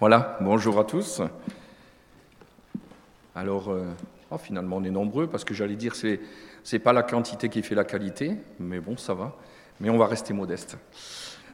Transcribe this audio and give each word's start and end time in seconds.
Voilà, 0.00 0.38
bonjour 0.40 0.80
à 0.80 0.84
tous. 0.84 1.20
Alors, 3.34 3.68
euh, 3.68 3.84
oh, 4.30 4.38
finalement, 4.38 4.78
on 4.78 4.84
est 4.84 4.90
nombreux 4.90 5.26
parce 5.26 5.44
que 5.44 5.52
j'allais 5.52 5.76
dire 5.76 5.94
c'est 5.94 6.20
c'est 6.64 6.78
pas 6.78 6.94
la 6.94 7.02
quantité 7.02 7.50
qui 7.50 7.62
fait 7.62 7.74
la 7.74 7.84
qualité, 7.84 8.38
mais 8.58 8.80
bon, 8.80 8.96
ça 8.96 9.12
va. 9.12 9.36
Mais 9.78 9.90
on 9.90 9.98
va 9.98 10.06
rester 10.06 10.32
modeste. 10.32 10.78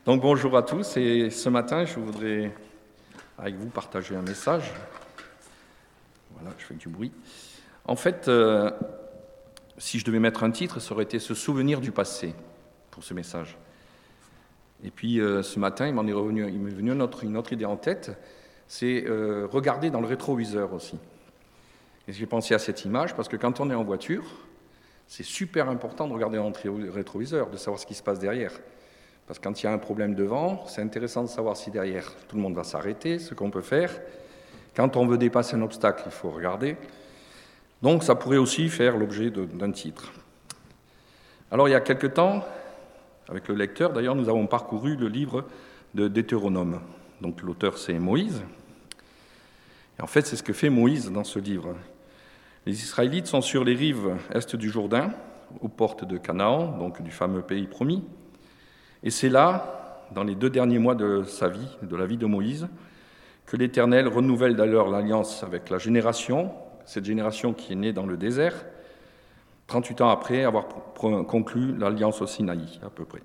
Donc, 0.04 0.22
bonjour 0.22 0.56
à 0.56 0.62
tous. 0.62 0.96
Et 0.96 1.30
ce 1.30 1.48
matin, 1.48 1.84
je 1.86 1.98
voudrais 1.98 2.54
avec 3.36 3.56
vous 3.56 3.66
partager 3.68 4.14
un 4.14 4.22
message. 4.22 4.72
Voilà, 6.36 6.54
je 6.56 6.66
fais 6.66 6.74
du 6.74 6.88
bruit. 6.88 7.10
En 7.84 7.96
fait, 7.96 8.28
euh, 8.28 8.70
si 9.76 9.98
je 9.98 10.04
devais 10.04 10.20
mettre 10.20 10.44
un 10.44 10.52
titre, 10.52 10.78
ça 10.78 10.94
aurait 10.94 11.02
été 11.02 11.18
Se 11.18 11.34
souvenir 11.34 11.80
du 11.80 11.90
passé 11.90 12.32
pour 12.92 13.02
ce 13.02 13.12
message. 13.12 13.56
Et 14.86 14.90
puis 14.90 15.20
euh, 15.20 15.42
ce 15.42 15.58
matin, 15.58 15.88
il 15.88 15.94
m'en 15.94 16.06
est 16.06 16.12
revenu, 16.12 16.46
il 16.48 16.60
m'est 16.60 16.70
venu 16.70 16.92
une 16.92 17.02
autre, 17.02 17.52
idée 17.52 17.64
en 17.64 17.76
tête, 17.76 18.12
c'est 18.68 19.04
euh, 19.06 19.46
regarder 19.50 19.90
dans 19.90 20.00
le 20.00 20.06
rétroviseur 20.06 20.72
aussi. 20.72 20.96
Et 22.06 22.12
j'ai 22.12 22.26
pensé 22.26 22.54
à 22.54 22.60
cette 22.60 22.84
image 22.84 23.14
parce 23.16 23.28
que 23.28 23.36
quand 23.36 23.58
on 23.58 23.68
est 23.68 23.74
en 23.74 23.82
voiture, 23.82 24.24
c'est 25.08 25.24
super 25.24 25.68
important 25.68 26.06
de 26.06 26.12
regarder 26.12 26.38
dans 26.38 26.50
le 26.50 26.90
rétroviseur, 26.90 27.50
de 27.50 27.56
savoir 27.56 27.80
ce 27.80 27.86
qui 27.86 27.94
se 27.94 28.02
passe 28.02 28.20
derrière. 28.20 28.52
Parce 29.26 29.40
que 29.40 29.44
quand 29.44 29.60
il 29.60 29.66
y 29.66 29.68
a 29.68 29.72
un 29.72 29.78
problème 29.78 30.14
devant, 30.14 30.64
c'est 30.68 30.82
intéressant 30.82 31.24
de 31.24 31.28
savoir 31.28 31.56
si 31.56 31.72
derrière 31.72 32.12
tout 32.28 32.36
le 32.36 32.42
monde 32.42 32.54
va 32.54 32.62
s'arrêter, 32.62 33.18
ce 33.18 33.34
qu'on 33.34 33.50
peut 33.50 33.62
faire. 33.62 33.90
Quand 34.76 34.96
on 34.96 35.06
veut 35.06 35.18
dépasser 35.18 35.56
un 35.56 35.62
obstacle, 35.62 36.04
il 36.06 36.12
faut 36.12 36.30
regarder. 36.30 36.76
Donc 37.82 38.04
ça 38.04 38.14
pourrait 38.14 38.36
aussi 38.36 38.68
faire 38.68 38.96
l'objet 38.96 39.30
d'un 39.30 39.72
titre. 39.72 40.12
Alors 41.50 41.68
il 41.68 41.72
y 41.72 41.74
a 41.74 41.80
quelque 41.80 42.06
temps, 42.06 42.44
avec 43.28 43.48
le 43.48 43.54
lecteur 43.54 43.92
d'ailleurs, 43.92 44.14
nous 44.14 44.28
avons 44.28 44.46
parcouru 44.46 44.96
le 44.96 45.08
livre 45.08 45.44
de 45.94 46.08
Deutéronome. 46.08 46.80
Donc 47.20 47.42
l'auteur 47.42 47.78
c'est 47.78 47.98
Moïse. 47.98 48.42
Et 49.98 50.02
en 50.02 50.06
fait 50.06 50.26
c'est 50.26 50.36
ce 50.36 50.42
que 50.42 50.52
fait 50.52 50.70
Moïse 50.70 51.10
dans 51.10 51.24
ce 51.24 51.38
livre. 51.38 51.74
Les 52.66 52.82
Israélites 52.82 53.26
sont 53.26 53.40
sur 53.40 53.64
les 53.64 53.74
rives 53.74 54.16
est 54.32 54.56
du 54.56 54.70
Jourdain, 54.70 55.12
aux 55.60 55.68
portes 55.68 56.04
de 56.04 56.18
Canaan, 56.18 56.76
donc 56.78 57.00
du 57.02 57.10
fameux 57.10 57.42
pays 57.42 57.66
promis. 57.66 58.04
Et 59.02 59.10
c'est 59.10 59.28
là, 59.28 60.02
dans 60.12 60.24
les 60.24 60.34
deux 60.34 60.50
derniers 60.50 60.78
mois 60.78 60.94
de 60.94 61.22
sa 61.24 61.48
vie, 61.48 61.68
de 61.82 61.96
la 61.96 62.06
vie 62.06 62.16
de 62.16 62.26
Moïse, 62.26 62.68
que 63.46 63.56
l'Éternel 63.56 64.08
renouvelle 64.08 64.56
d'ailleurs 64.56 64.90
l'alliance 64.90 65.44
avec 65.44 65.70
la 65.70 65.78
génération, 65.78 66.50
cette 66.84 67.04
génération 67.04 67.52
qui 67.52 67.72
est 67.72 67.76
née 67.76 67.92
dans 67.92 68.06
le 68.06 68.16
désert, 68.16 68.54
38 69.66 70.00
ans 70.00 70.10
après 70.10 70.44
avoir 70.44 70.68
conclu 70.96 71.76
l'alliance 71.76 72.20
au 72.22 72.26
Sinaï, 72.26 72.78
à 72.84 72.90
peu 72.90 73.04
près. 73.04 73.22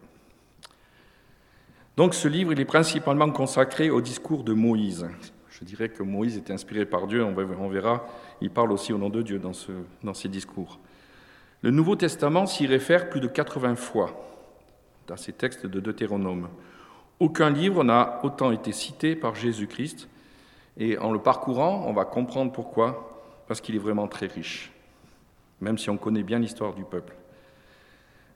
Donc 1.98 2.14
ce 2.16 2.28
livre, 2.28 2.54
il 2.54 2.60
est 2.60 2.66
principalement 2.66 3.30
consacré 3.30 3.90
au 3.90 4.02
discours 4.02 4.44
de 4.44 4.54
Moïse. 4.54 5.08
Je 5.50 5.66
dirais 5.66 5.90
que 5.90 6.02
Moïse 6.02 6.38
est 6.38 6.50
inspiré 6.50 6.86
par 6.86 7.06
Dieu, 7.06 7.24
on 7.24 7.70
verra, 7.70 8.08
il 8.42 8.50
parle 8.50 8.72
aussi 8.72 8.94
au 8.94 8.98
nom 8.98 9.10
de 9.10 9.22
Dieu 9.22 9.38
dans, 9.38 9.52
dans 10.04 10.14
ses 10.14 10.30
discours. 10.30 10.80
Le 11.62 11.70
Nouveau 11.70 11.96
Testament 11.96 12.48
s'y 12.48 12.66
réfère 12.66 13.10
plus 13.10 13.20
de 13.20 13.28
80 13.28 13.76
fois 13.76 14.28
dans 15.06 15.18
ces 15.18 15.34
textes 15.34 15.68
de 15.68 15.80
Deutéronome. 15.80 16.48
Aucun 17.20 17.52
livre 17.52 17.84
n'a 17.84 18.20
autant 18.24 18.52
été 18.52 18.72
cité 18.72 19.16
par 19.16 19.36
Jésus-Christ, 19.36 20.10
et 20.78 20.98
en 20.98 21.12
le 21.12 21.20
parcourant, 21.20 21.84
on 21.86 21.94
va 21.94 22.06
comprendre 22.06 22.52
pourquoi, 22.52 23.22
parce 23.48 23.62
qu'il 23.62 23.76
est 23.76 23.80
vraiment 23.80 24.08
très 24.08 24.26
riche, 24.26 24.71
même 25.62 25.78
si 25.78 25.90
on 25.90 25.98
connaît 25.98 26.24
bien 26.24 26.40
l'histoire 26.40 26.74
du 26.74 26.84
peuple. 26.84 27.16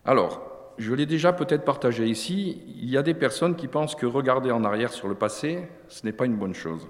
Alors, 0.06 0.42
je 0.78 0.94
l'ai 0.94 1.06
déjà 1.06 1.34
peut-être 1.34 1.66
partagé 1.66 2.06
ici, 2.06 2.62
il 2.68 2.90
y 2.90 2.98
a 2.98 3.04
des 3.04 3.14
personnes 3.14 3.56
qui 3.56 3.68
pensent 3.68 3.96
que 3.96 4.06
regarder 4.06 4.52
en 4.52 4.64
arrière 4.64 4.94
sur 4.94 5.08
le 5.08 5.16
passé, 5.16 5.68
ce 5.88 6.06
n'est 6.06 6.12
pas 6.12 6.26
une 6.26 6.36
bonne 6.36 6.54
chose. 6.54 6.88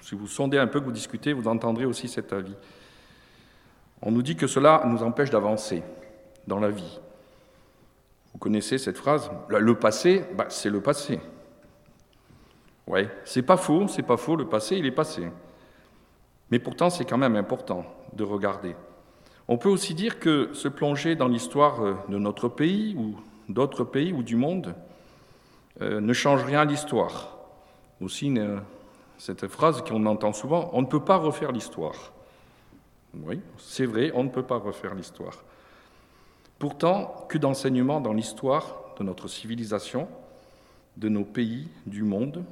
Si 0.00 0.14
vous 0.14 0.26
sondez 0.26 0.58
un 0.58 0.66
peu, 0.66 0.80
que 0.80 0.84
vous 0.84 0.92
discutez, 0.92 1.32
vous 1.32 1.48
entendrez 1.48 1.84
aussi 1.84 2.08
cet 2.08 2.32
avis. 2.32 2.54
On 4.00 4.10
nous 4.10 4.22
dit 4.22 4.36
que 4.36 4.46
cela 4.46 4.82
nous 4.86 5.02
empêche 5.02 5.30
d'avancer 5.30 5.82
dans 6.46 6.60
la 6.60 6.70
vie. 6.70 7.00
Vous 8.32 8.38
connaissez 8.38 8.78
cette 8.78 8.96
phrase? 8.96 9.30
Le 9.48 9.74
passé, 9.74 10.24
bah, 10.36 10.46
c'est 10.48 10.70
le 10.70 10.80
passé. 10.80 11.20
Oui, 12.86 13.06
c'est 13.24 13.42
pas 13.42 13.56
faux, 13.56 13.86
c'est 13.88 14.02
pas 14.02 14.16
faux, 14.16 14.36
le 14.36 14.46
passé, 14.46 14.76
il 14.76 14.86
est 14.86 14.92
passé. 14.92 15.28
Mais 16.50 16.58
pourtant, 16.58 16.88
c'est 16.88 17.04
quand 17.04 17.18
même 17.18 17.36
important 17.36 17.84
de 18.14 18.24
regarder. 18.24 18.74
On 19.48 19.56
peut 19.56 19.68
aussi 19.68 19.94
dire 19.94 20.20
que 20.20 20.50
se 20.52 20.68
plonger 20.68 21.16
dans 21.16 21.28
l'histoire 21.28 21.82
euh, 21.82 21.94
de 22.08 22.18
notre 22.18 22.48
pays 22.48 22.94
ou 22.96 23.16
d'autres 23.48 23.84
pays 23.84 24.12
ou 24.12 24.22
du 24.22 24.36
monde 24.36 24.74
euh, 25.80 26.00
ne 26.00 26.12
change 26.12 26.44
rien 26.44 26.60
à 26.60 26.64
l'histoire. 26.64 27.36
Aussi, 28.00 28.32
cette 29.16 29.48
phrase 29.48 29.82
qu'on 29.82 30.06
entend 30.06 30.32
souvent, 30.32 30.70
on 30.72 30.82
ne 30.82 30.86
peut 30.86 31.02
pas 31.02 31.16
refaire 31.16 31.50
l'histoire. 31.50 32.12
Oui, 33.14 33.40
c'est 33.58 33.86
vrai, 33.86 34.12
on 34.14 34.22
ne 34.22 34.28
peut 34.28 34.44
pas 34.44 34.58
refaire 34.58 34.94
l'histoire. 34.94 35.42
Pourtant, 36.58 37.26
que 37.28 37.38
d'enseignements 37.38 38.00
dans 38.00 38.12
l'histoire 38.12 38.76
de 38.98 39.04
notre 39.04 39.26
civilisation, 39.26 40.08
de 40.96 41.08
nos 41.08 41.24
pays, 41.24 41.68
du 41.86 42.02
monde. 42.02 42.44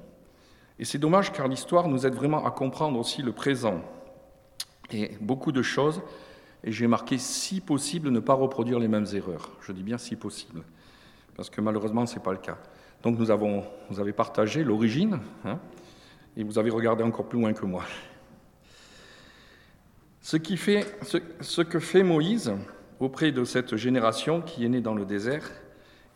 Et 0.78 0.84
c'est 0.84 0.98
dommage 0.98 1.32
car 1.32 1.48
l'histoire 1.48 1.88
nous 1.88 2.06
aide 2.06 2.14
vraiment 2.14 2.44
à 2.44 2.50
comprendre 2.50 2.98
aussi 2.98 3.22
le 3.22 3.32
présent 3.32 3.80
et 4.92 5.10
beaucoup 5.20 5.52
de 5.52 5.62
choses. 5.62 6.00
Et 6.66 6.72
j'ai 6.72 6.88
marqué 6.88 7.16
si 7.16 7.60
possible 7.60 8.10
ne 8.10 8.18
pas 8.18 8.34
reproduire 8.34 8.80
les 8.80 8.88
mêmes 8.88 9.06
erreurs. 9.14 9.52
Je 9.62 9.70
dis 9.70 9.84
bien 9.84 9.98
si 9.98 10.16
possible, 10.16 10.62
parce 11.36 11.48
que 11.48 11.60
malheureusement 11.60 12.04
ce 12.06 12.16
n'est 12.16 12.22
pas 12.22 12.32
le 12.32 12.38
cas. 12.38 12.58
Donc 13.04 13.18
nous 13.18 13.30
avons, 13.30 13.64
vous 13.88 14.00
avez 14.00 14.12
partagé 14.12 14.64
l'origine, 14.64 15.20
hein, 15.44 15.60
et 16.36 16.42
vous 16.42 16.58
avez 16.58 16.70
regardé 16.70 17.04
encore 17.04 17.28
plus 17.28 17.38
loin 17.38 17.52
que 17.52 17.64
moi. 17.64 17.84
Ce, 20.20 20.36
qui 20.36 20.56
fait, 20.56 20.98
ce, 21.40 21.62
que 21.62 21.78
fait 21.78 22.02
Moïse 22.02 22.52
auprès 22.98 23.30
de 23.30 23.44
cette 23.44 23.76
génération 23.76 24.42
qui 24.42 24.64
est 24.64 24.68
née 24.68 24.80
dans 24.80 24.94
le 24.94 25.04
désert 25.04 25.48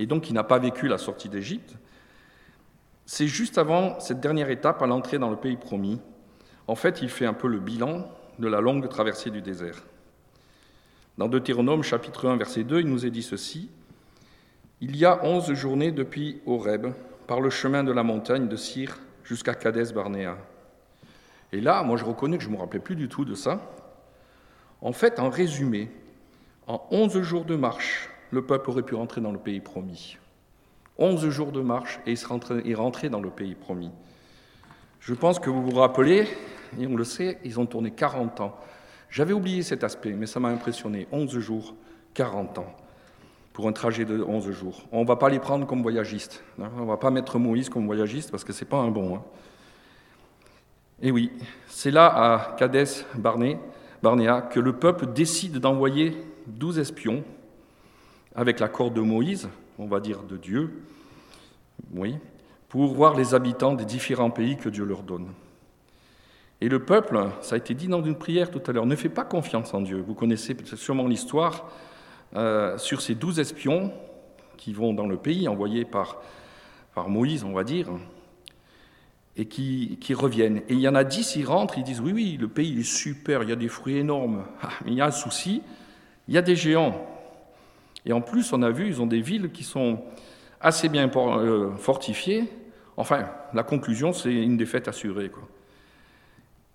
et 0.00 0.06
donc 0.06 0.24
qui 0.24 0.32
n'a 0.32 0.42
pas 0.42 0.58
vécu 0.58 0.88
la 0.88 0.98
sortie 0.98 1.28
d'Égypte, 1.28 1.76
c'est 3.06 3.28
juste 3.28 3.56
avant 3.56 4.00
cette 4.00 4.18
dernière 4.18 4.50
étape 4.50 4.82
à 4.82 4.88
l'entrée 4.88 5.18
dans 5.18 5.30
le 5.30 5.36
pays 5.36 5.56
promis. 5.56 6.00
En 6.66 6.74
fait, 6.74 7.02
il 7.02 7.08
fait 7.08 7.26
un 7.26 7.34
peu 7.34 7.46
le 7.46 7.60
bilan 7.60 8.10
de 8.40 8.48
la 8.48 8.60
longue 8.60 8.88
traversée 8.88 9.30
du 9.30 9.42
désert. 9.42 9.84
Dans 11.18 11.28
Deutéronome 11.28 11.82
chapitre 11.82 12.28
1 12.28 12.36
verset 12.36 12.64
2, 12.64 12.80
il 12.80 12.86
nous 12.86 13.04
est 13.04 13.10
dit 13.10 13.22
ceci 13.22 13.68
Il 14.80 14.96
y 14.96 15.04
a 15.04 15.24
onze 15.24 15.52
journées 15.52 15.90
depuis 15.90 16.40
Horeb, 16.46 16.86
par 17.26 17.40
le 17.40 17.50
chemin 17.50 17.84
de 17.84 17.92
la 17.92 18.02
montagne 18.02 18.48
de 18.48 18.56
Syr 18.56 18.98
jusqu'à 19.24 19.54
Kadès 19.54 19.92
Barnéa. 19.92 20.38
Et 21.52 21.60
là, 21.60 21.82
moi 21.82 21.96
je 21.96 22.04
reconnais 22.04 22.38
que 22.38 22.44
je 22.44 22.48
ne 22.48 22.54
me 22.54 22.60
rappelais 22.60 22.80
plus 22.80 22.96
du 22.96 23.08
tout 23.08 23.24
de 23.24 23.34
ça. 23.34 23.60
En 24.80 24.92
fait, 24.92 25.18
en 25.18 25.28
résumé, 25.28 25.90
en 26.66 26.80
onze 26.90 27.20
jours 27.20 27.44
de 27.44 27.56
marche, 27.56 28.08
le 28.30 28.42
peuple 28.42 28.70
aurait 28.70 28.82
pu 28.82 28.94
rentrer 28.94 29.20
dans 29.20 29.32
le 29.32 29.38
pays 29.38 29.60
promis. 29.60 30.16
Onze 30.96 31.28
jours 31.28 31.52
de 31.52 31.60
marche 31.60 31.98
et 32.06 32.12
il 32.12 33.10
dans 33.10 33.20
le 33.20 33.30
pays 33.30 33.54
promis. 33.54 33.90
Je 35.00 35.14
pense 35.14 35.38
que 35.38 35.50
vous 35.50 35.62
vous 35.62 35.76
rappelez, 35.76 36.28
et 36.78 36.86
on 36.86 36.94
le 36.94 37.04
sait, 37.04 37.38
ils 37.44 37.58
ont 37.58 37.66
tourné 37.66 37.90
40 37.90 38.40
ans. 38.40 38.56
J'avais 39.10 39.32
oublié 39.32 39.62
cet 39.62 39.82
aspect, 39.84 40.12
mais 40.12 40.26
ça 40.26 40.40
m'a 40.40 40.48
impressionné. 40.48 41.08
11 41.10 41.38
jours, 41.38 41.74
40 42.14 42.58
ans 42.58 42.76
pour 43.52 43.66
un 43.68 43.72
trajet 43.72 44.04
de 44.04 44.22
11 44.22 44.50
jours. 44.52 44.86
On 44.92 45.02
ne 45.02 45.06
va 45.06 45.16
pas 45.16 45.28
les 45.28 45.40
prendre 45.40 45.66
comme 45.66 45.82
voyagistes. 45.82 46.42
Hein. 46.60 46.70
On 46.76 46.82
ne 46.82 46.86
va 46.86 46.96
pas 46.96 47.10
mettre 47.10 47.38
Moïse 47.38 47.68
comme 47.68 47.86
voyagiste 47.86 48.30
parce 48.30 48.44
que 48.44 48.52
ce 48.52 48.64
n'est 48.64 48.68
pas 48.68 48.78
un 48.78 48.90
bon. 48.90 49.16
Hein. 49.16 49.22
Et 51.02 51.10
oui, 51.10 51.32
c'est 51.66 51.90
là, 51.90 52.06
à 52.06 52.56
Cadès 52.56 53.04
Barnéa, 53.14 54.42
que 54.42 54.60
le 54.60 54.74
peuple 54.74 55.06
décide 55.12 55.58
d'envoyer 55.58 56.16
12 56.46 56.78
espions 56.78 57.24
avec 58.34 58.60
l'accord 58.60 58.90
de 58.90 59.00
Moïse, 59.00 59.48
on 59.78 59.86
va 59.86 59.98
dire 59.98 60.22
de 60.22 60.36
Dieu, 60.36 60.82
oui, 61.94 62.16
pour 62.68 62.94
voir 62.94 63.16
les 63.16 63.34
habitants 63.34 63.74
des 63.74 63.84
différents 63.84 64.30
pays 64.30 64.56
que 64.56 64.68
Dieu 64.68 64.84
leur 64.84 65.02
donne. 65.02 65.28
Et 66.60 66.68
le 66.68 66.84
peuple, 66.84 67.28
ça 67.40 67.54
a 67.54 67.58
été 67.58 67.74
dit 67.74 67.88
dans 67.88 68.02
une 68.02 68.16
prière 68.16 68.50
tout 68.50 68.62
à 68.66 68.72
l'heure, 68.72 68.86
ne 68.86 68.96
fait 68.96 69.08
pas 69.08 69.24
confiance 69.24 69.72
en 69.72 69.80
Dieu. 69.80 70.04
Vous 70.06 70.14
connaissez 70.14 70.56
sûrement 70.76 71.06
l'histoire 71.06 71.70
euh, 72.36 72.76
sur 72.76 73.00
ces 73.00 73.14
douze 73.14 73.40
espions 73.40 73.92
qui 74.58 74.74
vont 74.74 74.92
dans 74.92 75.06
le 75.06 75.16
pays, 75.16 75.48
envoyés 75.48 75.86
par, 75.86 76.20
par 76.94 77.08
Moïse, 77.08 77.44
on 77.44 77.52
va 77.52 77.64
dire, 77.64 77.88
et 79.36 79.46
qui, 79.46 79.96
qui, 80.02 80.12
reviennent. 80.12 80.58
Et 80.68 80.74
il 80.74 80.80
y 80.80 80.88
en 80.88 80.94
a 80.94 81.02
dix, 81.02 81.34
ils 81.36 81.46
rentrent, 81.46 81.78
ils 81.78 81.84
disent, 81.84 82.00
oui, 82.00 82.12
oui, 82.12 82.36
le 82.38 82.48
pays 82.48 82.80
est 82.80 82.82
super, 82.82 83.42
il 83.42 83.48
y 83.48 83.52
a 83.52 83.56
des 83.56 83.68
fruits 83.68 83.96
énormes. 83.96 84.44
Ah, 84.60 84.68
mais 84.84 84.90
il 84.90 84.98
y 84.98 85.00
a 85.00 85.06
un 85.06 85.10
souci, 85.10 85.62
il 86.28 86.34
y 86.34 86.38
a 86.38 86.42
des 86.42 86.56
géants. 86.56 87.06
Et 88.04 88.12
en 88.12 88.20
plus, 88.20 88.52
on 88.52 88.62
a 88.62 88.70
vu, 88.70 88.86
ils 88.86 89.00
ont 89.00 89.06
des 89.06 89.22
villes 89.22 89.50
qui 89.50 89.64
sont 89.64 90.02
assez 90.60 90.90
bien 90.90 91.10
euh, 91.16 91.74
fortifiées. 91.76 92.44
Enfin, 92.98 93.30
la 93.54 93.62
conclusion, 93.62 94.12
c'est 94.12 94.32
une 94.32 94.58
défaite 94.58 94.88
assurée. 94.88 95.30
Quoi. 95.30 95.48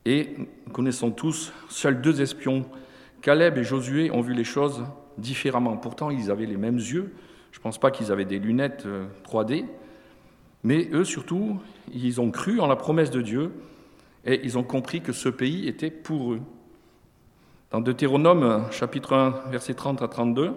Et 0.06 0.30
nous 0.38 0.72
connaissons 0.72 1.12
tous, 1.12 1.52
seuls 1.70 2.02
deux 2.02 2.22
espions, 2.22 2.66
Caleb 3.22 3.58
et 3.58 3.64
Josué, 3.64 4.12
ont 4.12 4.22
vu 4.22 4.34
les 4.34 4.44
choses 4.44 4.84
différemment. 5.18 5.78
Pourtant, 5.78 6.12
ils 6.12 6.30
avaient 6.30 6.46
les 6.46 6.58
mêmes 6.58 6.78
yeux. 6.78 7.14
Je 7.52 7.60
ne 7.60 7.64
pense 7.64 7.80
pas 7.80 7.90
qu'ils 7.90 8.12
avaient 8.12 8.26
des 8.26 8.38
lunettes 8.38 8.86
3D, 9.24 9.64
euh, 9.64 9.68
Mais 10.64 10.90
eux 10.92 11.06
surtout, 11.06 11.60
ils 11.92 12.22
ont 12.22 12.30
cru 12.30 12.60
en 12.60 12.68
la 12.68 12.76
promesse 12.76 13.10
de 13.10 13.22
Dieu 13.22 13.52
et 14.26 14.42
ils 14.44 14.58
ont 14.58 14.64
compris 14.64 15.02
que 15.02 15.12
ce 15.12 15.30
pays 15.30 15.68
était 15.68 15.90
pour 15.90 16.34
eux. 16.34 16.42
Dans 17.72 17.82
Deutéronome 17.82 18.66
chapitre 18.72 19.14
1, 19.14 19.50
versets 19.50 19.74
30 19.74 20.02
à 20.02 20.08
32, 20.08 20.54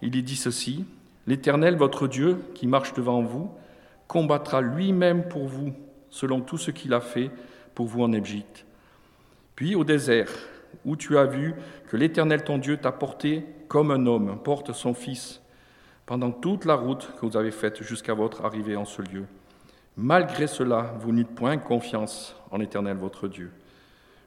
il 0.00 0.16
y 0.16 0.22
dit 0.22 0.36
ceci, 0.36 0.84
L'Éternel, 1.26 1.76
votre 1.76 2.08
Dieu, 2.08 2.38
qui 2.54 2.66
marche 2.66 2.94
devant 2.94 3.20
vous, 3.20 3.50
combattra 4.06 4.62
lui-même 4.62 5.28
pour 5.28 5.46
vous, 5.46 5.74
selon 6.08 6.40
tout 6.40 6.56
ce 6.56 6.70
qu'il 6.70 6.94
a 6.94 7.00
fait 7.00 7.30
pour 7.74 7.84
vous 7.86 8.02
en 8.02 8.12
Égypte. 8.12 8.64
Puis 9.58 9.74
au 9.74 9.82
désert, 9.82 10.30
où 10.84 10.94
tu 10.94 11.18
as 11.18 11.24
vu 11.24 11.52
que 11.88 11.96
l'Éternel 11.96 12.44
ton 12.44 12.58
Dieu 12.58 12.76
t'a 12.76 12.92
porté 12.92 13.44
comme 13.66 13.90
un 13.90 14.06
homme 14.06 14.38
porte 14.40 14.72
son 14.72 14.94
fils, 14.94 15.42
pendant 16.06 16.30
toute 16.30 16.64
la 16.64 16.76
route 16.76 17.10
que 17.20 17.26
vous 17.26 17.36
avez 17.36 17.50
faite 17.50 17.82
jusqu'à 17.82 18.14
votre 18.14 18.44
arrivée 18.44 18.76
en 18.76 18.84
ce 18.84 19.02
lieu. 19.02 19.24
Malgré 19.96 20.46
cela, 20.46 20.94
vous 21.00 21.10
n'eûtes 21.10 21.34
point 21.34 21.56
confiance 21.56 22.36
en 22.52 22.58
l'Éternel 22.58 22.98
votre 22.98 23.26
Dieu. 23.26 23.50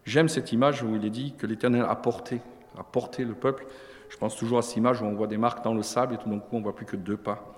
J'aime 0.04 0.28
cette 0.28 0.52
image 0.52 0.84
où 0.84 0.98
il 0.98 1.06
est 1.06 1.10
dit 1.10 1.34
que 1.38 1.48
l'Éternel 1.48 1.86
a 1.88 1.96
porté, 1.96 2.42
a 2.78 2.84
porté 2.84 3.24
le 3.24 3.34
peuple. 3.34 3.66
Je 4.10 4.18
pense 4.18 4.36
toujours 4.36 4.58
à 4.58 4.62
cette 4.64 4.76
image 4.76 5.02
où 5.02 5.06
on 5.06 5.14
voit 5.14 5.28
des 5.28 5.38
marques 5.38 5.64
dans 5.64 5.74
le 5.74 5.82
sable 5.82 6.16
et 6.16 6.18
tout 6.18 6.30
d'un 6.30 6.40
coup 6.40 6.58
on 6.58 6.62
voit 6.62 6.76
plus 6.76 6.86
que 6.86 6.98
deux 6.98 7.16
pas. 7.16 7.56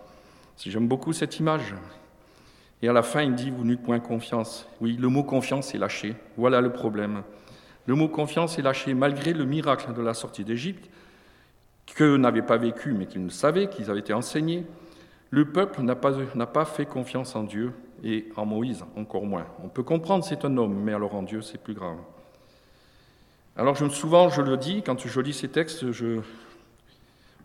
J'aime 0.59 0.87
beaucoup 0.87 1.11
cette 1.11 1.39
image. 1.39 1.73
Et 2.83 2.87
à 2.87 2.93
la 2.93 3.01
fin, 3.01 3.23
il 3.23 3.33
dit 3.33 3.49
Vous 3.49 3.63
n'eûtes 3.63 3.81
point 3.81 3.99
confiance. 3.99 4.67
Oui, 4.79 4.95
le 4.95 5.07
mot 5.07 5.23
confiance 5.23 5.73
est 5.73 5.79
lâché. 5.79 6.15
Voilà 6.37 6.61
le 6.61 6.71
problème. 6.71 7.23
Le 7.85 7.95
mot 7.95 8.07
confiance 8.07 8.57
est 8.57 8.62
lâché 8.62 8.94
malgré 8.94 9.33
le 9.33 9.45
miracle 9.45 9.94
de 9.94 10.01
la 10.01 10.13
sortie 10.13 10.44
d'Égypte, 10.44 10.89
qu'eux 11.95 12.18
n'avaient 12.18 12.41
pas 12.41 12.57
vécu, 12.57 12.94
mais 12.94 13.06
qu'ils 13.06 13.24
le 13.24 13.30
savaient, 13.30 13.69
qu'ils 13.69 13.89
avaient 13.89 14.00
été 14.00 14.13
enseignés. 14.13 14.65
Le 15.30 15.45
peuple 15.45 15.81
n'a 15.81 15.95
pas, 15.95 16.65
fait 16.65 16.85
confiance 16.85 17.35
en 17.35 17.44
Dieu 17.44 17.74
et 18.03 18.30
en 18.35 18.45
Moïse 18.45 18.85
encore 18.95 19.25
moins. 19.25 19.45
On 19.63 19.68
peut 19.68 19.83
comprendre 19.83 20.24
c'est 20.24 20.45
un 20.45 20.57
homme, 20.57 20.75
mais 20.75 20.94
alors 20.94 21.15
en 21.15 21.24
Dieu 21.24 21.41
c'est 21.41 21.62
plus 21.62 21.74
grave. 21.74 21.97
Alors 23.57 23.77
souvent 23.91 24.29
je 24.29 24.41
le 24.41 24.57
dis, 24.57 24.83
quand 24.83 25.00
je 25.06 25.19
lis 25.19 25.33
ces 25.33 25.50
textes, 25.50 25.86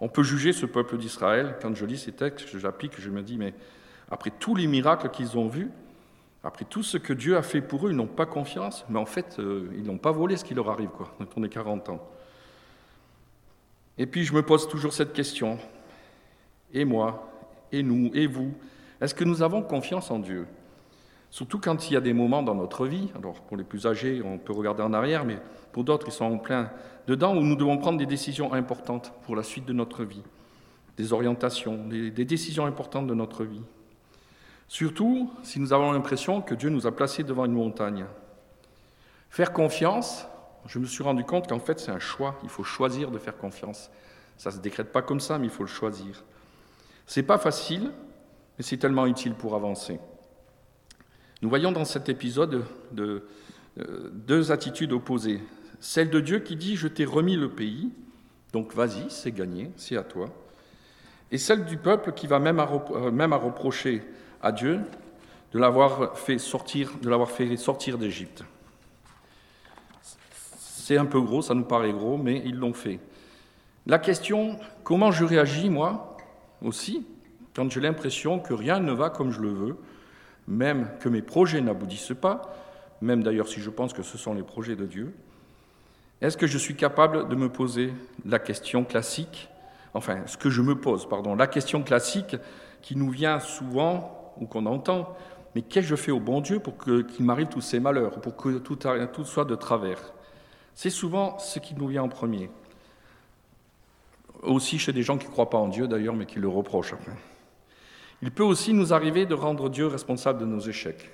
on 0.01 0.09
peut 0.09 0.23
juger 0.23 0.53
ce 0.53 0.67
peuple 0.67 0.99
d'Israël. 0.99 1.57
Quand 1.61 1.75
je 1.75 1.85
lis 1.85 1.99
ces 1.99 2.13
textes, 2.13 2.57
j'applique, 2.59 3.01
je 3.01 3.11
me 3.11 3.23
dis, 3.23 3.37
mais 3.37 3.55
après 4.11 4.31
tous 4.39 4.55
les 4.55 4.67
miracles 4.67 5.09
qu'ils 5.09 5.37
ont 5.37 5.49
vus, 5.49 5.71
après 6.49 6.65
tout 6.65 6.83
ce 6.83 6.97
que 6.97 7.13
Dieu 7.13 7.37
a 7.37 7.43
fait 7.43 7.61
pour 7.61 7.87
eux, 7.87 7.91
ils 7.91 7.97
n'ont 7.97 8.07
pas 8.07 8.25
confiance, 8.25 8.87
mais 8.89 8.99
en 8.99 9.05
fait, 9.05 9.37
euh, 9.39 9.69
ils 9.77 9.83
n'ont 9.83 9.99
pas 9.99 10.13
volé 10.13 10.35
ce 10.39 10.47
qui 10.47 10.55
leur 10.55 10.71
arrive, 10.71 10.89
quoi, 10.89 11.15
quand 11.19 11.27
on 11.37 11.45
est 11.45 11.51
40 11.51 11.91
ans. 11.91 12.01
Et 13.99 14.07
puis 14.07 14.25
je 14.25 14.33
me 14.33 14.41
pose 14.41 14.67
toujours 14.67 14.95
cette 14.95 15.13
question, 15.13 15.59
et 16.73 16.87
moi, 16.87 17.31
et 17.71 17.83
nous, 17.83 18.11
et 18.15 18.27
vous, 18.27 18.55
est-ce 18.99 19.15
que 19.15 19.25
nous 19.25 19.43
avons 19.43 19.61
confiance 19.61 20.11
en 20.11 20.21
Dieu? 20.21 20.47
Surtout 21.29 21.59
quand 21.59 21.91
il 21.91 21.93
y 21.93 21.97
a 21.99 22.01
des 22.01 22.15
moments 22.15 22.43
dans 22.43 22.55
notre 22.55 22.87
vie, 22.87 23.11
alors 23.15 23.43
pour 23.43 23.59
les 23.59 23.65
plus 23.65 23.87
âgés, 23.87 24.23
on 24.25 24.39
peut 24.39 24.55
regarder 24.55 24.83
en 24.83 24.95
arrière, 24.95 25.27
mais 25.27 25.37
pour 25.73 25.85
d'autres, 25.85 26.09
ils 26.09 26.13
sont 26.13 26.25
en 26.25 26.39
plein 26.39 26.71
dedans, 27.07 27.37
où 27.37 27.43
nous 27.43 27.57
devons 27.57 27.77
prendre 27.77 27.99
des 27.99 28.07
décisions 28.07 28.55
importantes 28.55 29.13
pour 29.25 29.37
la 29.37 29.43
suite 29.43 29.67
de 29.67 29.75
notre 29.75 30.03
vie, 30.03 30.23
des 30.97 31.13
orientations, 31.13 31.87
des, 31.87 32.11
des 32.11 32.25
décisions 32.25 32.65
importantes 32.65 33.07
de 33.07 33.15
notre 33.15 33.45
vie. 33.45 33.61
Surtout 34.69 35.31
si 35.43 35.59
nous 35.61 35.73
avons 35.73 35.93
l'impression 35.93 36.43
que 36.43 36.55
Dieu 36.55 36.69
nous 36.69 36.87
a 36.87 36.95
placés 36.95 37.25
devant 37.25 37.47
une 37.47 37.53
montagne. 37.53 38.05
Faire 39.31 39.53
confiance, 39.53 40.27
je 40.67 40.79
me 40.79 40.85
suis 40.85 41.03
rendu 41.03 41.25
compte 41.25 41.49
qu'en 41.49 41.59
fait 41.59 41.81
c'est 41.81 41.91
un 41.91 41.99
choix, 41.99 42.39
il 42.43 42.51
faut 42.51 42.65
choisir 42.65 43.11
de 43.11 43.19
faire 43.19 43.37
confiance. 43.37 43.91
Ça 44.37 44.51
ne 44.51 44.57
se 44.57 44.61
décrète 44.61 44.93
pas 44.93 45.03
comme 45.03 45.21
ça, 45.21 45.39
mais 45.39 45.47
il 45.47 45.51
faut 45.51 45.65
le 45.65 45.69
choisir. 45.69 46.23
C'est 47.07 47.23
pas 47.23 47.39
facile, 47.39 47.91
mais 48.57 48.65
c'est 48.65 48.77
tellement 48.77 49.07
utile 49.07 49.35
pour 49.35 49.55
avancer. 49.55 49.99
Nous 51.41 51.49
voyons 51.49 51.73
dans 51.73 51.85
cet 51.87 52.11
épisode 52.11 52.65
de, 52.93 53.27
euh, 53.79 54.11
deux 54.13 54.53
attitudes 54.53 54.93
opposées. 54.93 55.41
Celle 55.81 56.11
de 56.11 56.21
Dieu 56.21 56.41
qui 56.41 56.57
dit 56.57 56.77
Je 56.77 56.89
t'ai 56.89 57.07
remis 57.07 57.37
le 57.37 57.49
pays, 57.49 57.91
donc 58.53 58.75
vas-y, 58.75 59.09
c'est 59.09 59.33
gagné, 59.33 59.71
c'est 59.77 59.97
à 59.97 60.03
toi. 60.03 60.29
Et 61.31 61.39
celle 61.39 61.65
du 61.65 61.79
peuple 61.79 62.13
qui 62.13 62.27
va 62.27 62.39
même 62.39 62.61
à, 62.61 62.69
euh, 62.91 63.11
même 63.11 63.33
à 63.33 63.37
reprocher 63.37 64.03
à 64.43 64.53
Dieu 64.53 64.81
de 65.53 65.59
l'avoir 65.59 66.17
fait 66.19 66.39
sortir, 66.39 66.91
d'Égypte. 67.99 68.45
C'est 70.03 70.99
un 70.99 71.07
peu 71.07 71.21
gros, 71.21 71.43
ça 71.43 71.55
nous 71.55 71.65
paraît 71.65 71.93
gros, 71.93 72.17
mais 72.17 72.43
ils 72.45 72.57
l'ont 72.57 72.75
fait. 72.75 72.99
La 73.87 73.99
question, 73.99 74.59
comment 74.85 75.11
je 75.11 75.25
réagis 75.25 75.71
moi 75.71 76.17
aussi 76.63 77.07
quand 77.55 77.71
j'ai 77.71 77.81
l'impression 77.81 78.39
que 78.39 78.55
rien 78.55 78.79
ne 78.79 78.93
va 78.93 79.11
comme 79.11 79.33
je 79.33 79.41
le 79.41 79.49
veux, 79.49 79.77
même 80.47 80.89
que 81.01 81.09
mes 81.09 81.23
projets 81.23 81.61
n'aboutissent 81.61 82.13
pas, 82.19 82.55
même 83.01 83.23
d'ailleurs 83.23 83.49
si 83.49 83.61
je 83.61 83.71
pense 83.71 83.93
que 83.93 84.03
ce 84.03 84.17
sont 84.17 84.35
les 84.35 84.43
projets 84.43 84.77
de 84.77 84.87
Dieu, 84.87 85.15
est-ce 86.21 86.37
que 86.37 86.47
je 86.47 86.59
suis 86.59 86.77
capable 86.77 87.29
de 87.29 87.35
me 87.35 87.49
poser 87.49 87.93
la 88.25 88.39
question 88.39 88.85
classique, 88.85 89.49
enfin 89.95 90.23
ce 90.27 90.37
que 90.37 90.51
je 90.51 90.63
me 90.63 90.75
pose, 90.77 91.09
pardon, 91.09 91.35
la 91.35 91.47
question 91.47 91.83
classique 91.83 92.37
qui 92.83 92.97
nous 92.97 93.11
vient 93.11 93.41
souvent 93.41 94.18
ou 94.41 94.47
qu'on 94.47 94.67
entend, 94.67 95.17
mais 95.55 95.63
qu'est-ce 95.63 95.89
que 95.89 95.97
je 95.97 95.97
fais 95.97 96.11
au 96.11 96.21
bon 96.21 96.41
Dieu 96.41 96.61
pour 96.61 96.77
qu'il 96.79 97.25
m'arrive 97.25 97.49
tous 97.49 97.61
ces 97.61 97.81
malheurs, 97.81 98.21
pour 98.21 98.37
que 98.37 98.59
tout, 98.59 99.25
soit 99.25 99.45
de 99.45 99.55
travers? 99.55 100.13
C'est 100.75 100.91
souvent 100.91 101.39
ce 101.39 101.59
qui 101.59 101.75
nous 101.75 101.89
vient 101.89 102.05
en 102.05 102.09
premier. 102.09 102.51
Aussi 104.43 104.79
chez 104.79 104.93
des 104.93 105.03
gens 105.03 105.19
qui 105.19 105.27
ne 105.27 105.33
croient 105.33 105.51
pas 105.51 105.59
en 105.59 105.69
Dieu 105.69 105.89
d'ailleurs, 105.89 106.15
mais 106.15 106.27
qui 106.27 106.39
le 106.39 106.49
reprochent. 106.49 106.95
Il 108.23 108.31
peut 108.31 108.45
aussi 108.45 108.73
nous 108.73 108.93
arriver 108.93 109.27
de 109.27 109.35
rendre 109.35 109.69
Dieu 109.69 109.87
responsable 109.87 110.41
de 110.41 110.45
nos 110.45 110.61
échecs. 110.61 111.11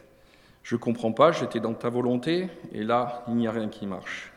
Je 0.63 0.75
ne 0.75 0.81
comprends 0.81 1.13
pas, 1.13 1.33
j'étais 1.33 1.61
dans 1.61 1.75
ta 1.75 1.89
volonté, 1.89 2.49
et 2.73 2.83
là, 2.83 3.25
il 3.29 3.35
n'y 3.35 3.47
a 3.47 3.53
rien 3.53 3.69
qui 3.69 3.87
marche. 3.87 4.33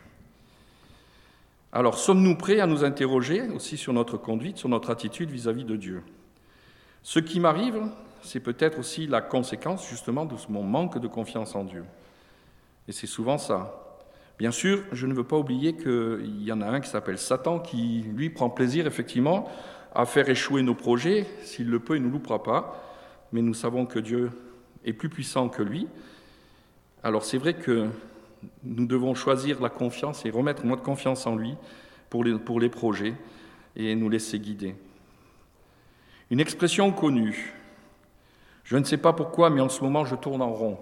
Alors, 1.72 1.98
sommes-nous 1.98 2.36
prêts 2.36 2.60
à 2.60 2.68
nous 2.68 2.83
interroger 2.83 3.42
aussi 3.50 3.78
sur 3.78 3.94
notre 3.94 4.18
conduite, 4.18 4.57
sur 4.57 4.69
notre 4.69 4.90
attitude 4.90 5.30
vis-à-vis 5.30 5.66
de 5.66 5.75
Dieu? 5.75 6.04
Ce 7.04 7.19
qui 7.19 7.40
m'arrive, 7.40 7.81
c'est 8.22 8.40
peut-être 8.40 8.80
aussi 8.80 9.08
la 9.08 9.22
conséquence 9.22 9.88
justement 9.90 10.25
de 10.25 10.36
mon 10.50 10.64
manque 10.64 11.00
de 11.00 11.08
confiance 11.08 11.56
en 11.56 11.64
Dieu. 11.64 11.84
Et 12.88 12.92
c'est 12.92 13.08
souvent 13.08 13.38
ça. 13.38 13.84
Bien 14.40 14.52
sûr, 14.52 14.84
je 14.92 15.08
ne 15.08 15.14
veux 15.14 15.24
pas 15.24 15.38
oublier 15.38 15.75
qu'il 15.75 16.44
y 16.44 16.52
en 16.52 16.62
a 16.62 16.68
un 16.68 16.80
qui 16.80 16.90
s'appelle 16.90 17.18
Satan, 17.18 17.60
qui, 17.60 18.06
lui, 18.14 18.30
prend 18.30 18.50
plaisir 18.50 18.86
effectivement 18.86 19.50
à 19.96 20.06
faire 20.06 20.30
échouer 20.30 20.62
nos 20.62 20.75
projets. 20.75 21.25
S'il 21.42 21.69
le 21.69 21.80
peut, 21.80 21.96
il 21.96 22.02
ne 22.02 22.08
nous 22.08 22.14
loupera 22.14 22.44
pas. 22.44 22.84
Mais 23.31 23.42
nous 23.42 23.56
savons 23.56 23.86
que 23.86 24.00
Dieu 24.00 24.30
est 24.86 24.94
plus 24.94 25.10
puissant 25.10 25.50
que 25.50 25.64
lui. 25.64 25.88
Alors 27.04 27.25
c'est 27.25 27.38
vrai 27.38 27.56
que 27.56 27.88
nous 28.64 28.86
devons 28.86 29.16
choisir 29.16 29.62
la 29.62 29.69
confiance 29.69 30.26
et 30.26 30.30
remettre 30.30 30.66
notre 30.66 30.83
confiance 30.83 31.26
en 31.26 31.36
lui 31.36 31.56
pour 32.09 32.24
les, 32.24 32.38
pour 32.38 32.59
les 32.59 32.69
projets 32.69 33.16
et 33.76 33.95
nous 33.95 34.09
laisser 34.09 34.40
guider. 34.40 34.76
Une 36.30 36.40
expression 36.40 36.92
connue. 36.92 37.54
Je 38.68 38.76
ne 38.76 38.83
sais 38.83 38.97
pas 38.97 39.14
pourquoi, 39.14 39.50
mais 39.50 39.62
en 39.62 39.69
ce 39.69 39.81
moment, 39.81 40.04
je 40.04 40.16
tourne 40.16 40.42
en 40.42 40.52
rond. 40.52 40.78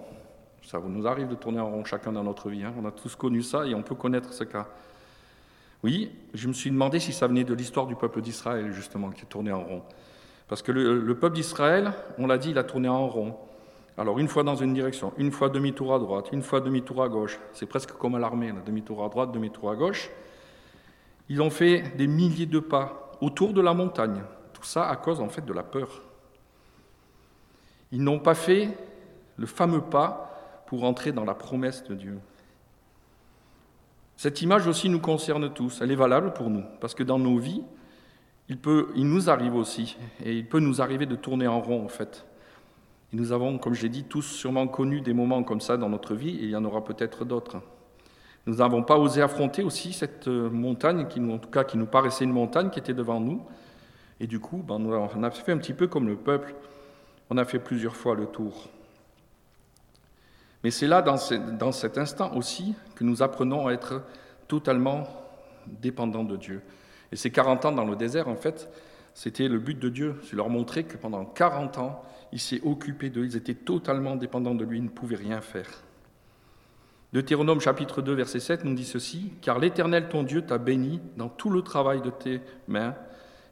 Ça 0.64 0.80
nous 0.84 1.06
arrive 1.06 1.28
de 1.28 1.36
tourner 1.36 1.60
en 1.60 1.70
rond 1.70 1.84
chacun 1.84 2.10
dans 2.10 2.24
notre 2.24 2.50
vie. 2.50 2.64
Hein. 2.64 2.74
On 2.82 2.84
a 2.84 2.90
tous 2.90 3.14
connu 3.14 3.42
ça 3.42 3.64
et 3.64 3.76
on 3.76 3.82
peut 3.84 3.94
connaître 3.94 4.32
ce 4.32 4.42
cas. 4.42 4.66
Oui, 5.84 6.10
je 6.34 6.48
me 6.48 6.52
suis 6.52 6.72
demandé 6.72 6.98
si 6.98 7.12
ça 7.12 7.28
venait 7.28 7.44
de 7.44 7.54
l'histoire 7.54 7.86
du 7.86 7.94
peuple 7.94 8.22
d'Israël, 8.22 8.72
justement, 8.72 9.10
qui 9.10 9.24
tournait 9.24 9.52
en 9.52 9.62
rond. 9.62 9.82
Parce 10.48 10.62
que 10.62 10.72
le, 10.72 11.14
peuple 11.14 11.36
d'Israël, 11.36 11.92
on 12.18 12.26
l'a 12.26 12.38
dit, 12.38 12.50
il 12.50 12.58
a 12.58 12.64
tourné 12.64 12.88
en 12.88 13.06
rond. 13.06 13.36
Alors 13.96 14.18
une 14.18 14.26
fois 14.26 14.42
dans 14.42 14.56
une 14.56 14.74
direction, 14.74 15.12
une 15.16 15.30
fois 15.30 15.48
demi-tour 15.48 15.94
à 15.94 16.00
droite, 16.00 16.30
une 16.32 16.42
fois 16.42 16.60
demi-tour 16.60 17.04
à 17.04 17.08
gauche. 17.08 17.38
C'est 17.52 17.66
presque 17.66 17.92
comme 17.92 18.16
à 18.16 18.18
l'armée, 18.18 18.52
demi-tour 18.66 19.04
à 19.04 19.08
droite, 19.08 19.30
demi-tour 19.30 19.70
à 19.70 19.76
gauche. 19.76 20.10
Ils 21.28 21.40
ont 21.40 21.50
fait 21.50 21.96
des 21.96 22.08
milliers 22.08 22.46
de 22.46 22.58
pas 22.58 23.12
autour 23.20 23.52
de 23.52 23.60
la 23.60 23.74
montagne. 23.74 24.24
Tout 24.54 24.64
ça 24.64 24.88
à 24.88 24.96
cause 24.96 25.20
en 25.20 25.28
fait 25.28 25.46
de 25.46 25.52
la 25.52 25.62
peur. 25.62 26.02
Ils 27.92 28.02
n'ont 28.02 28.18
pas 28.18 28.34
fait 28.34 28.76
le 29.36 29.46
fameux 29.46 29.80
pas 29.80 30.62
pour 30.66 30.84
entrer 30.84 31.12
dans 31.12 31.24
la 31.24 31.34
promesse 31.34 31.84
de 31.84 31.94
Dieu. 31.94 32.18
Cette 34.16 34.40
image 34.42 34.66
aussi 34.66 34.88
nous 34.88 35.00
concerne 35.00 35.52
tous, 35.52 35.80
elle 35.82 35.92
est 35.92 35.96
valable 35.96 36.32
pour 36.32 36.48
nous, 36.48 36.64
parce 36.80 36.94
que 36.94 37.02
dans 37.02 37.18
nos 37.18 37.38
vies, 37.38 37.62
il, 38.48 38.58
nous 39.08 39.28
arrive 39.28 39.54
aussi, 39.54 39.96
et 40.24 40.32
il 40.32 40.48
peut 40.48 40.60
nous 40.60 40.80
arriver 40.80 41.04
de 41.04 41.16
tourner 41.16 41.46
en 41.46 41.60
rond 41.60 41.84
en 41.84 41.88
fait. 41.88 42.24
Nous 43.12 43.32
avons, 43.32 43.58
comme 43.58 43.74
je 43.74 43.82
l'ai 43.82 43.88
dit, 43.88 44.04
tous 44.04 44.22
sûrement 44.22 44.66
connu 44.68 45.00
des 45.00 45.12
moments 45.12 45.42
comme 45.42 45.60
ça 45.60 45.76
dans 45.76 45.88
notre 45.88 46.14
vie, 46.14 46.36
et 46.36 46.44
il 46.44 46.50
y 46.50 46.56
en 46.56 46.64
aura 46.64 46.82
peut-être 46.82 47.24
d'autres. 47.24 47.58
Nous 48.46 48.56
n'avons 48.56 48.82
pas 48.82 48.96
osé 48.96 49.20
affronter 49.20 49.62
aussi 49.62 49.92
cette 49.92 50.28
euh, 50.28 50.48
montagne, 50.48 51.06
en 51.30 51.38
tout 51.38 51.50
cas 51.50 51.64
qui 51.64 51.76
nous 51.76 51.86
paraissait 51.86 52.24
une 52.24 52.32
montagne 52.32 52.70
qui 52.70 52.78
était 52.78 52.94
devant 52.94 53.20
nous, 53.20 53.42
et 54.18 54.26
du 54.26 54.40
coup, 54.40 54.62
ben, 54.66 54.80
on 54.80 55.22
a 55.22 55.30
fait 55.30 55.52
un 55.52 55.58
petit 55.58 55.74
peu 55.74 55.88
comme 55.88 56.06
le 56.06 56.16
peuple, 56.16 56.54
on 57.30 57.36
a 57.36 57.44
fait 57.44 57.58
plusieurs 57.58 57.96
fois 57.96 58.14
le 58.14 58.26
tour. 58.26 58.68
Mais 60.62 60.70
c'est 60.70 60.86
là, 60.86 61.02
dans, 61.02 61.72
cet 61.72 61.98
instant 61.98 62.34
aussi, 62.34 62.74
que 62.96 63.04
nous 63.04 63.22
apprenons 63.22 63.68
à 63.68 63.72
être 63.72 64.02
totalement 64.48 65.06
dépendants 65.66 66.24
de 66.24 66.36
Dieu. 66.36 66.62
Et 67.12 67.16
ces 67.16 67.30
40 67.30 67.66
ans 67.66 67.72
dans 67.72 67.84
le 67.84 67.96
désert, 67.96 68.28
en 68.28 68.36
fait, 68.36 68.68
C'était 69.14 69.48
le 69.48 69.58
but 69.58 69.78
de 69.78 69.88
Dieu, 69.88 70.20
c'est 70.24 70.36
leur 70.36 70.50
montrer 70.50 70.84
que 70.84 70.98
pendant 70.98 71.24
40 71.24 71.78
ans, 71.78 72.02
il 72.32 72.38
s'est 72.38 72.60
occupé 72.62 73.08
d'eux, 73.08 73.24
ils 73.24 73.36
étaient 73.36 73.54
totalement 73.54 74.14
dépendants 74.14 74.54
de 74.54 74.62
lui, 74.62 74.76
ils 74.76 74.84
ne 74.84 74.90
pouvaient 74.90 75.16
rien 75.16 75.40
faire. 75.40 75.70
Deutéronome 77.14 77.60
chapitre 77.60 78.02
2 78.02 78.12
verset 78.12 78.40
7 78.40 78.64
nous 78.64 78.74
dit 78.74 78.84
ceci, 78.84 79.32
Car 79.40 79.58
l'Éternel 79.58 80.10
ton 80.10 80.22
Dieu 80.22 80.42
t'a 80.42 80.58
béni 80.58 81.00
dans 81.16 81.30
tout 81.30 81.48
le 81.48 81.62
travail 81.62 82.02
de 82.02 82.10
tes 82.10 82.42
mains, 82.68 82.94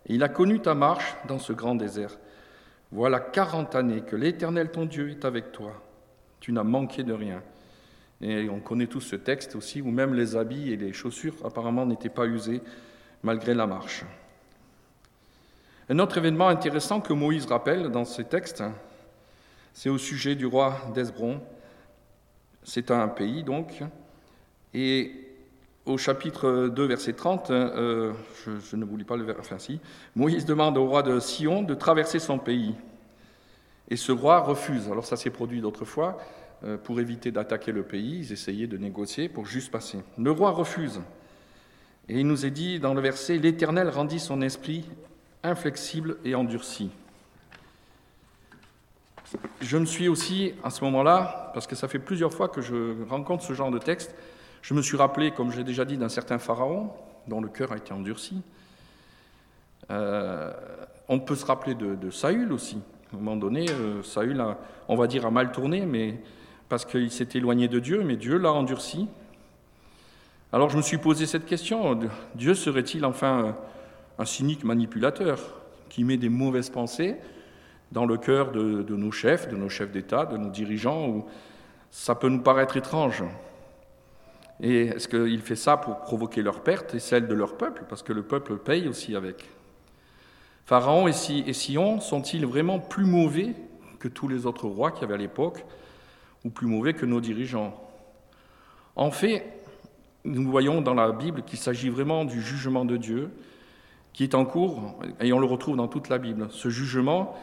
et 0.06 0.14
il 0.14 0.22
a 0.22 0.28
connu 0.28 0.60
ta 0.60 0.74
marche 0.74 1.16
dans 1.28 1.38
ce 1.38 1.54
grand 1.54 1.76
désert. 1.76 2.18
Voilà 2.92 3.20
40 3.20 3.74
années 3.74 4.02
que 4.02 4.16
l'Éternel 4.16 4.70
ton 4.70 4.84
Dieu 4.84 5.10
est 5.10 5.24
avec 5.24 5.52
toi. 5.52 5.82
Tu 6.40 6.52
n'as 6.52 6.62
manqué 6.62 7.02
de 7.02 7.12
rien. 7.12 7.42
Et 8.20 8.48
on 8.48 8.60
connaît 8.60 8.86
tous 8.86 9.00
ce 9.00 9.16
texte 9.16 9.56
aussi, 9.56 9.82
où 9.82 9.90
même 9.90 10.14
les 10.14 10.36
habits 10.36 10.72
et 10.72 10.76
les 10.76 10.92
chaussures 10.92 11.34
apparemment 11.44 11.86
n'étaient 11.86 12.08
pas 12.08 12.26
usés 12.26 12.62
malgré 13.22 13.54
la 13.54 13.66
marche. 13.66 14.04
Un 15.88 15.98
autre 15.98 16.18
événement 16.18 16.48
intéressant 16.48 17.00
que 17.00 17.12
Moïse 17.12 17.46
rappelle 17.46 17.90
dans 17.90 18.04
ce 18.04 18.22
texte, 18.22 18.62
c'est 19.72 19.90
au 19.90 19.98
sujet 19.98 20.34
du 20.34 20.46
roi 20.46 20.76
d'Hezbron. 20.94 21.40
C'est 22.62 22.90
un 22.90 23.08
pays 23.08 23.42
donc, 23.42 23.82
et 24.72 25.23
au 25.86 25.98
chapitre 25.98 26.68
2, 26.68 26.84
verset 26.86 27.12
30, 27.12 27.50
euh, 27.50 28.12
je, 28.46 28.76
ne 28.76 28.84
vous 28.84 28.96
pas 29.04 29.16
le 29.16 29.24
verset, 29.24 29.40
enfin 29.40 29.58
si, 29.58 29.80
Moïse 30.16 30.46
demande 30.46 30.78
au 30.78 30.86
roi 30.86 31.02
de 31.02 31.20
Sion 31.20 31.62
de 31.62 31.74
traverser 31.74 32.18
son 32.18 32.38
pays. 32.38 32.74
Et 33.90 33.96
ce 33.96 34.12
roi 34.12 34.40
refuse. 34.40 34.88
Alors 34.90 35.04
ça 35.04 35.16
s'est 35.16 35.30
produit 35.30 35.60
d'autres 35.60 35.84
fois. 35.84 36.18
Euh, 36.64 36.78
pour 36.78 37.00
éviter 37.00 37.30
d'attaquer 37.30 37.72
le 37.72 37.82
pays, 37.82 38.20
ils 38.20 38.32
essayaient 38.32 38.66
de 38.66 38.78
négocier 38.78 39.28
pour 39.28 39.44
juste 39.44 39.70
passer. 39.70 39.98
Le 40.16 40.30
roi 40.30 40.50
refuse. 40.52 41.00
Et 42.08 42.20
il 42.20 42.26
nous 42.26 42.46
est 42.46 42.50
dit 42.50 42.80
dans 42.80 42.94
le 42.94 43.02
verset, 43.02 43.36
L'Éternel 43.36 43.90
rendit 43.90 44.20
son 44.20 44.40
esprit 44.40 44.88
inflexible 45.42 46.16
et 46.24 46.34
endurci. 46.34 46.90
Je 49.60 49.76
me 49.76 49.84
suis 49.84 50.08
aussi, 50.08 50.54
à 50.62 50.70
ce 50.70 50.82
moment-là, 50.84 51.50
parce 51.52 51.66
que 51.66 51.74
ça 51.76 51.88
fait 51.88 51.98
plusieurs 51.98 52.32
fois 52.32 52.48
que 52.48 52.62
je 52.62 53.04
rencontre 53.08 53.42
ce 53.42 53.52
genre 53.52 53.70
de 53.70 53.78
texte, 53.78 54.14
je 54.64 54.72
me 54.72 54.80
suis 54.80 54.96
rappelé, 54.96 55.30
comme 55.30 55.52
je 55.52 55.58
l'ai 55.58 55.64
déjà 55.64 55.84
dit, 55.84 55.98
d'un 55.98 56.08
certain 56.08 56.38
pharaon 56.38 56.90
dont 57.26 57.42
le 57.42 57.48
cœur 57.48 57.72
a 57.72 57.76
été 57.76 57.92
endurci. 57.92 58.40
Euh, 59.90 60.50
on 61.06 61.20
peut 61.20 61.34
se 61.34 61.44
rappeler 61.44 61.74
de, 61.74 62.10
Saül 62.10 62.50
aussi. 62.50 62.78
À 63.12 63.16
un 63.16 63.18
moment 63.18 63.36
donné, 63.36 63.66
euh, 63.68 64.02
Saül, 64.02 64.42
on 64.88 64.96
va 64.96 65.06
dire, 65.06 65.26
a 65.26 65.30
mal 65.30 65.52
tourné, 65.52 65.84
mais 65.84 66.18
parce 66.70 66.86
qu'il 66.86 67.10
s'est 67.10 67.28
éloigné 67.34 67.68
de 67.68 67.78
Dieu, 67.78 68.04
mais 68.04 68.16
Dieu 68.16 68.38
l'a 68.38 68.54
endurci. 68.54 69.06
Alors 70.50 70.70
je 70.70 70.78
me 70.78 70.82
suis 70.82 70.96
posé 70.96 71.26
cette 71.26 71.44
question, 71.44 72.00
Dieu 72.34 72.54
serait-il 72.54 73.04
enfin 73.04 73.56
un 74.18 74.24
cynique 74.24 74.64
manipulateur 74.64 75.40
qui 75.90 76.04
met 76.04 76.16
des 76.16 76.30
mauvaises 76.30 76.70
pensées 76.70 77.16
dans 77.92 78.06
le 78.06 78.16
cœur 78.16 78.50
de, 78.52 78.96
nos 78.96 79.12
chefs, 79.12 79.46
de 79.46 79.56
nos 79.56 79.68
chefs 79.68 79.92
d'État, 79.92 80.24
de 80.24 80.38
nos 80.38 80.48
dirigeants, 80.48 81.06
où 81.06 81.26
ça 81.90 82.14
peut 82.14 82.30
nous 82.30 82.40
paraître 82.40 82.78
étrange? 82.78 83.24
Et 84.60 84.86
est-ce 84.86 85.08
qu'il 85.08 85.40
fait 85.40 85.56
ça 85.56 85.76
pour 85.76 86.00
provoquer 86.00 86.42
leur 86.42 86.62
perte 86.62 86.94
et 86.94 87.00
celle 87.00 87.26
de 87.26 87.34
leur 87.34 87.56
peuple 87.56 87.84
Parce 87.88 88.02
que 88.02 88.12
le 88.12 88.22
peuple 88.22 88.56
paye 88.56 88.88
aussi 88.88 89.16
avec? 89.16 89.48
Pharaon 90.64 91.08
et 91.08 91.12
Sion 91.52 92.00
sont-ils 92.00 92.46
vraiment 92.46 92.78
plus 92.78 93.04
mauvais 93.04 93.54
que 93.98 94.08
tous 94.08 94.28
les 94.28 94.46
autres 94.46 94.66
rois 94.66 94.92
qu'il 94.92 95.02
y 95.02 95.04
avait 95.04 95.14
à 95.14 95.18
l'époque, 95.18 95.64
ou 96.44 96.50
plus 96.50 96.66
mauvais 96.66 96.94
que 96.94 97.04
nos 97.04 97.20
dirigeants? 97.20 97.78
En 98.96 99.10
fait, 99.10 99.44
nous 100.24 100.50
voyons 100.50 100.80
dans 100.80 100.94
la 100.94 101.12
Bible 101.12 101.42
qu'il 101.42 101.58
s'agit 101.58 101.90
vraiment 101.90 102.24
du 102.24 102.40
jugement 102.40 102.84
de 102.84 102.96
Dieu 102.96 103.30
qui 104.12 104.22
est 104.22 104.34
en 104.34 104.44
cours, 104.44 104.94
et 105.20 105.32
on 105.32 105.40
le 105.40 105.46
retrouve 105.46 105.76
dans 105.76 105.88
toute 105.88 106.08
la 106.08 106.18
Bible. 106.18 106.46
Ce 106.50 106.70
jugement 106.70 107.34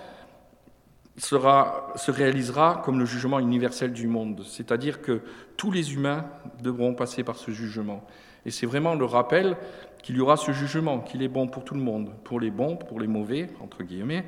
sera, 1.18 1.94
se 1.96 2.12
réalisera 2.12 2.82
comme 2.84 3.00
le 3.00 3.06
jugement 3.06 3.40
universel 3.40 3.94
du 3.94 4.08
monde, 4.08 4.44
c'est-à-dire 4.46 5.02
que 5.02 5.22
tous 5.58 5.72
les 5.72 5.94
humains 5.94 6.26
devront 6.62 6.94
passer 6.94 7.24
par 7.24 7.38
ce 7.38 7.52
jugement. 7.52 8.04
Et 8.46 8.52
c'est 8.52 8.66
vraiment 8.66 8.96
le 8.96 9.06
rappel 9.06 9.58
qu'il 10.02 10.18
y 10.18 10.22
aura 10.22 10.38
ce 10.38 10.52
jugement, 10.52 11.00
qu'il 11.00 11.22
est 11.22 11.28
bon 11.28 11.48
pour 11.48 11.64
tout 11.64 11.76
le 11.76 11.82
monde, 11.82 12.12
pour 12.24 12.40
les 12.40 12.50
bons, 12.50 12.76
pour 12.76 13.00
les 13.00 13.08
mauvais, 13.08 13.50
entre 13.62 13.84
guillemets, 13.84 14.26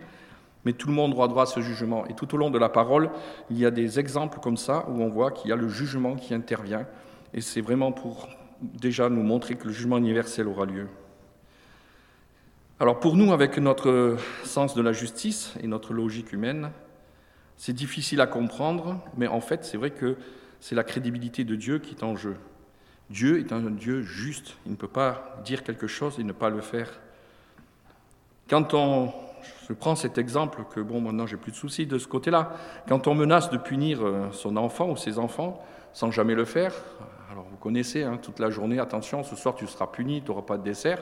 mais 0.65 0.73
tout 0.73 0.87
le 0.87 0.93
monde 0.93 1.13
aura 1.13 1.27
droit 1.27 1.43
à 1.43 1.47
ce 1.47 1.61
jugement. 1.61 2.05
Et 2.07 2.13
tout 2.13 2.33
au 2.35 2.37
long 2.37 2.51
de 2.51 2.59
la 2.59 2.69
parole, 2.69 3.09
il 3.49 3.57
y 3.57 3.65
a 3.65 3.71
des 3.71 3.99
exemples 3.99 4.39
comme 4.39 4.57
ça 4.57 4.85
où 4.89 5.01
on 5.01 5.09
voit 5.09 5.31
qu'il 5.31 5.49
y 5.49 5.53
a 5.53 5.55
le 5.55 5.69
jugement 5.69 6.15
qui 6.15 6.33
intervient, 6.33 6.85
et 7.33 7.41
c'est 7.41 7.61
vraiment 7.61 7.91
pour 7.91 8.29
déjà 8.61 9.09
nous 9.09 9.23
montrer 9.23 9.55
que 9.55 9.67
le 9.67 9.73
jugement 9.73 9.97
universel 9.97 10.47
aura 10.47 10.65
lieu. 10.65 10.87
Alors 12.83 12.99
pour 12.99 13.15
nous, 13.15 13.31
avec 13.31 13.57
notre 13.59 14.17
sens 14.43 14.75
de 14.75 14.81
la 14.81 14.91
justice 14.91 15.53
et 15.63 15.67
notre 15.67 15.93
logique 15.93 16.33
humaine, 16.33 16.69
c'est 17.55 17.71
difficile 17.71 18.19
à 18.19 18.27
comprendre, 18.27 18.99
mais 19.15 19.27
en 19.27 19.39
fait, 19.39 19.63
c'est 19.63 19.77
vrai 19.77 19.91
que 19.91 20.17
c'est 20.59 20.75
la 20.75 20.83
crédibilité 20.83 21.45
de 21.45 21.55
Dieu 21.55 21.79
qui 21.79 21.95
est 21.95 22.03
en 22.03 22.17
jeu. 22.17 22.35
Dieu 23.09 23.39
est 23.39 23.53
un 23.53 23.61
Dieu 23.71 24.01
juste. 24.01 24.57
Il 24.65 24.73
ne 24.73 24.75
peut 24.75 24.89
pas 24.89 25.39
dire 25.45 25.63
quelque 25.63 25.87
chose 25.87 26.19
et 26.19 26.25
ne 26.25 26.33
pas 26.33 26.49
le 26.49 26.59
faire. 26.59 26.99
Quand 28.49 28.73
on, 28.73 29.13
je 29.69 29.71
prends 29.71 29.95
cet 29.95 30.17
exemple 30.17 30.65
que 30.69 30.81
bon, 30.81 30.99
maintenant 30.99 31.25
j'ai 31.25 31.37
plus 31.37 31.53
de 31.53 31.57
soucis 31.57 31.85
de 31.85 31.97
ce 31.97 32.07
côté-là. 32.09 32.51
Quand 32.89 33.07
on 33.07 33.15
menace 33.15 33.49
de 33.49 33.57
punir 33.57 34.05
euh, 34.05 34.27
son 34.33 34.57
enfant 34.57 34.89
ou 34.89 34.97
ses 34.97 35.19
enfants 35.19 35.65
sans 35.93 36.11
jamais 36.11 36.35
le 36.35 36.43
faire, 36.43 36.73
alors 37.31 37.45
vous 37.49 37.55
connaissez, 37.55 38.03
hein, 38.03 38.19
toute 38.21 38.39
la 38.39 38.49
journée, 38.49 38.77
attention, 38.77 39.23
ce 39.23 39.37
soir 39.37 39.55
tu 39.55 39.67
seras 39.67 39.87
puni, 39.87 40.21
tu 40.21 40.31
n'auras 40.31 40.41
pas 40.41 40.57
de 40.57 40.63
dessert 40.63 41.01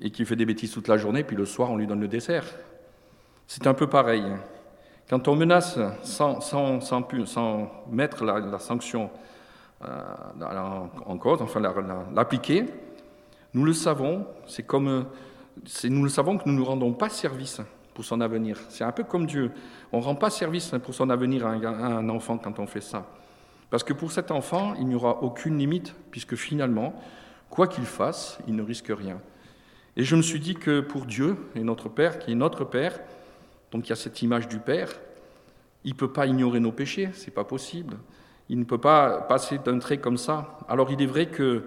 et 0.00 0.10
qui 0.10 0.24
fait 0.24 0.36
des 0.36 0.46
bêtises 0.46 0.72
toute 0.72 0.88
la 0.88 0.96
journée, 0.96 1.24
puis 1.24 1.36
le 1.36 1.44
soir 1.44 1.70
on 1.70 1.76
lui 1.76 1.86
donne 1.86 2.00
le 2.00 2.08
dessert. 2.08 2.44
C'est 3.46 3.66
un 3.66 3.74
peu 3.74 3.86
pareil. 3.86 4.24
Quand 5.08 5.28
on 5.28 5.36
menace 5.36 5.78
sans, 6.02 6.40
sans, 6.40 6.80
sans, 6.80 7.06
mettre 7.90 8.24
la, 8.24 8.58
sanction 8.58 9.10
euh, 9.84 9.88
en 11.06 11.18
cause, 11.18 11.40
enfin 11.42 11.60
l'appliquer, 12.12 12.66
nous 13.54 13.64
le 13.64 13.72
savons, 13.72 14.26
c'est 14.46 14.64
comme 14.64 15.06
nous 15.84 16.02
le 16.02 16.10
savons 16.10 16.38
que 16.38 16.48
nous 16.48 16.58
ne 16.58 16.64
rendons 16.64 16.92
pas 16.92 17.08
service 17.08 17.60
pour 17.94 18.04
son 18.04 18.20
avenir. 18.20 18.58
C'est 18.68 18.84
un 18.84 18.92
peu 18.92 19.04
comme 19.04 19.26
Dieu. 19.26 19.52
On 19.92 20.00
ne 20.00 20.04
rend 20.04 20.14
pas 20.14 20.28
service 20.28 20.72
pour 20.84 20.94
son 20.94 21.08
avenir 21.08 21.46
à 21.46 21.50
un 21.50 22.08
enfant 22.08 22.36
quand 22.36 22.58
on 22.58 22.66
fait 22.66 22.82
ça. 22.82 23.06
Parce 23.70 23.82
que 23.82 23.92
pour 23.92 24.12
cet 24.12 24.30
enfant, 24.30 24.74
il 24.78 24.86
n'y 24.86 24.94
aura 24.94 25.22
aucune 25.22 25.58
limite, 25.58 25.94
puisque 26.10 26.36
finalement, 26.36 26.94
quoi 27.48 27.66
qu'il 27.66 27.84
fasse, 27.84 28.38
il 28.46 28.54
ne 28.54 28.62
risque 28.62 28.92
rien. 28.96 29.18
Et 29.96 30.04
je 30.04 30.14
me 30.14 30.22
suis 30.22 30.40
dit 30.40 30.54
que 30.54 30.80
pour 30.80 31.06
Dieu 31.06 31.36
et 31.54 31.60
notre 31.60 31.88
Père, 31.88 32.18
qui 32.18 32.32
est 32.32 32.36
notre 32.36 32.64
Père, 32.64 32.98
donc 33.70 33.86
il 33.86 33.90
y 33.90 33.92
a 33.92 33.96
cette 33.96 34.20
image 34.22 34.46
du 34.46 34.58
Père, 34.58 34.90
il 35.84 35.92
ne 35.92 35.96
peut 35.96 36.12
pas 36.12 36.26
ignorer 36.26 36.60
nos 36.60 36.72
péchés, 36.72 37.08
c'est 37.14 37.30
pas 37.30 37.44
possible. 37.44 37.96
Il 38.48 38.58
ne 38.58 38.64
peut 38.64 38.78
pas 38.78 39.22
passer 39.22 39.58
d'un 39.58 39.78
trait 39.78 39.98
comme 39.98 40.18
ça. 40.18 40.58
Alors 40.68 40.90
il 40.90 41.00
est 41.00 41.06
vrai 41.06 41.26
que, 41.26 41.64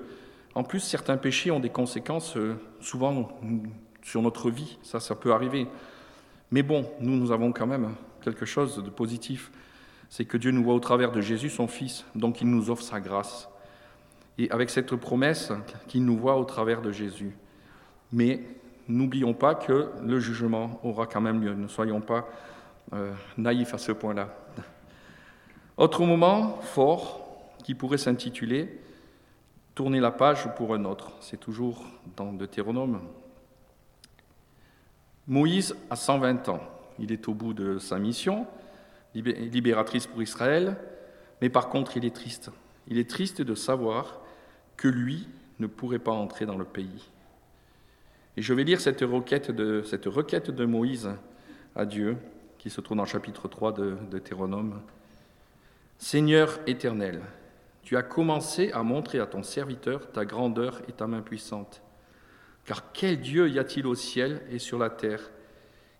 en 0.55 0.63
plus, 0.63 0.79
certains 0.79 1.17
péchés 1.17 1.51
ont 1.51 1.59
des 1.59 1.69
conséquences 1.69 2.37
euh, 2.37 2.55
souvent 2.79 3.29
sur 4.01 4.21
notre 4.21 4.49
vie. 4.49 4.77
Ça, 4.83 4.99
ça 4.99 5.15
peut 5.15 5.33
arriver. 5.33 5.67
Mais 6.51 6.63
bon, 6.63 6.89
nous, 6.99 7.15
nous 7.15 7.31
avons 7.31 7.51
quand 7.51 7.67
même 7.67 7.95
quelque 8.21 8.45
chose 8.45 8.83
de 8.83 8.89
positif. 8.89 9.51
C'est 10.09 10.25
que 10.25 10.37
Dieu 10.37 10.51
nous 10.51 10.63
voit 10.63 10.73
au 10.73 10.79
travers 10.79 11.11
de 11.11 11.21
Jésus, 11.21 11.49
son 11.49 11.67
Fils. 11.67 12.05
Donc 12.15 12.41
il 12.41 12.49
nous 12.49 12.69
offre 12.69 12.83
sa 12.83 12.99
grâce. 12.99 13.49
Et 14.37 14.49
avec 14.51 14.69
cette 14.69 14.95
promesse 14.95 15.51
qu'il 15.87 16.05
nous 16.05 16.17
voit 16.17 16.37
au 16.37 16.45
travers 16.45 16.81
de 16.81 16.91
Jésus. 16.91 17.35
Mais 18.11 18.41
n'oublions 18.87 19.33
pas 19.33 19.55
que 19.55 19.89
le 20.03 20.19
jugement 20.19 20.79
aura 20.83 21.05
quand 21.05 21.21
même 21.21 21.41
lieu. 21.41 21.53
Ne 21.53 21.67
soyons 21.67 22.01
pas 22.01 22.27
euh, 22.93 23.13
naïfs 23.37 23.73
à 23.73 23.77
ce 23.77 23.91
point-là. 23.91 24.29
Autre 25.77 26.03
moment 26.03 26.59
fort 26.61 27.21
qui 27.63 27.75
pourrait 27.75 27.97
s'intituler 27.97 28.79
Tourner 29.79 30.01
la 30.01 30.11
page 30.11 30.53
pour 30.57 30.73
un 30.73 30.83
autre. 30.83 31.13
C'est 31.21 31.39
toujours 31.39 31.85
dans 32.17 32.33
Deutéronome. 32.33 32.99
Moïse 35.25 35.73
a 35.89 35.95
120 35.95 36.49
ans. 36.49 36.59
Il 36.99 37.13
est 37.13 37.29
au 37.29 37.33
bout 37.33 37.53
de 37.53 37.77
sa 37.77 37.97
mission, 37.97 38.45
libératrice 39.15 40.05
pour 40.05 40.21
Israël, 40.21 40.75
mais 41.41 41.47
par 41.47 41.69
contre 41.69 41.95
il 41.95 42.03
est 42.03 42.13
triste. 42.13 42.51
Il 42.89 42.97
est 42.97 43.09
triste 43.09 43.41
de 43.41 43.55
savoir 43.55 44.19
que 44.75 44.89
lui 44.89 45.29
ne 45.59 45.67
pourrait 45.67 45.97
pas 45.97 46.11
entrer 46.11 46.45
dans 46.45 46.57
le 46.57 46.65
pays. 46.65 47.09
Et 48.39 48.41
je 48.41 48.53
vais 48.53 48.63
lire 48.63 48.79
cette 48.79 49.01
requête 49.01 49.51
de, 49.51 50.65
Moïse 50.65 51.09
à 51.75 51.85
Dieu, 51.85 52.15
qui 52.57 52.69
se 52.69 52.79
trouve 52.79 52.95
dans 52.95 53.03
chapitre 53.03 53.49
3 53.49 53.73
de 53.73 53.97
Deutéronome. 54.09 54.79
Seigneur 55.97 56.57
éternel, 56.65 57.19
tu 57.83 57.97
as 57.97 58.01
commencé 58.01 58.71
à 58.71 58.81
montrer 58.81 59.19
à 59.19 59.25
ton 59.25 59.43
serviteur 59.43 60.09
ta 60.13 60.23
grandeur 60.23 60.81
et 60.87 60.93
ta 60.93 61.05
main 61.05 61.21
puissante. 61.21 61.81
Car 62.63 62.93
quel 62.93 63.19
Dieu 63.19 63.49
y 63.49 63.59
a-t-il 63.59 63.85
au 63.85 63.95
ciel 63.95 64.41
et 64.49 64.59
sur 64.59 64.79
la 64.79 64.89
terre 64.89 65.31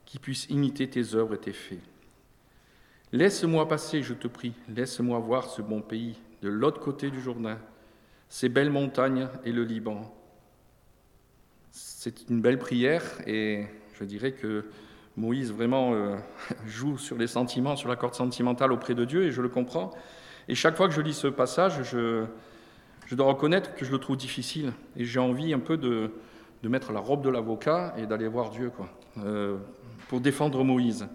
qui 0.05 0.17
puisse 0.17 0.45
imiter 0.45 0.89
tes 0.89 1.15
œuvres 1.15 1.33
et 1.33 1.39
tes 1.39 1.51
faits? 1.51 1.81
Laisse-moi 3.11 3.67
passer, 3.67 4.01
je 4.01 4.13
te 4.13 4.29
prie, 4.29 4.53
laisse-moi 4.69 5.19
voir 5.19 5.49
ce 5.49 5.61
bon 5.61 5.81
pays, 5.81 6.15
de 6.41 6.47
l'autre 6.47 6.79
côté 6.79 7.11
du 7.11 7.19
Jourdain, 7.19 7.57
ces 8.29 8.47
belles 8.47 8.71
montagnes 8.71 9.27
et 9.43 9.51
le 9.51 9.65
Liban, 9.65 10.15
c'est 11.71 12.29
une 12.29 12.41
belle 12.41 12.59
prière 12.59 13.03
et 13.27 13.65
Je 13.99 14.05
dirais 14.05 14.31
que 14.31 14.65
Moïse 15.17 15.51
vraiment 15.51 15.93
euh, 15.93 16.15
joue 16.65 16.97
sur 16.97 17.17
les 17.17 17.27
sentiments, 17.27 17.75
sur 17.75 17.89
la 17.89 17.95
corde 17.95 18.15
sentimentale 18.15 18.71
auprès 18.71 18.95
de 18.95 19.05
Dieu, 19.05 19.23
et 19.25 19.31
je 19.31 19.41
le 19.41 19.49
comprends. 19.49 19.91
Et 20.47 20.55
chaque 20.55 20.75
fois 20.75 20.87
que 20.87 20.93
je 20.93 21.01
lis 21.01 21.13
ce 21.13 21.27
passage, 21.27 21.83
je, 21.83 22.25
dois 23.11 23.27
reconnaître 23.27 23.75
que 23.75 23.85
je 23.85 23.91
le 23.91 23.99
trouve 23.99 24.17
difficile, 24.17 24.71
et 24.95 25.03
j'ai 25.03 25.19
envie 25.19 25.53
un 25.53 25.59
peu 25.59 25.77
de, 25.77 26.11
de, 26.63 26.69
mettre 26.69 26.91
la 26.91 26.99
robe 26.99 27.21
de 27.21 27.29
l'avocat 27.29 27.93
et 27.97 28.05
d'aller 28.05 28.27
voir 28.27 28.49
Dieu, 28.49 28.69
quoi, 28.69 28.89
euh, 29.17 29.57
pour 30.07 30.21
défendre 30.21 30.63
Moïse. 30.63 31.07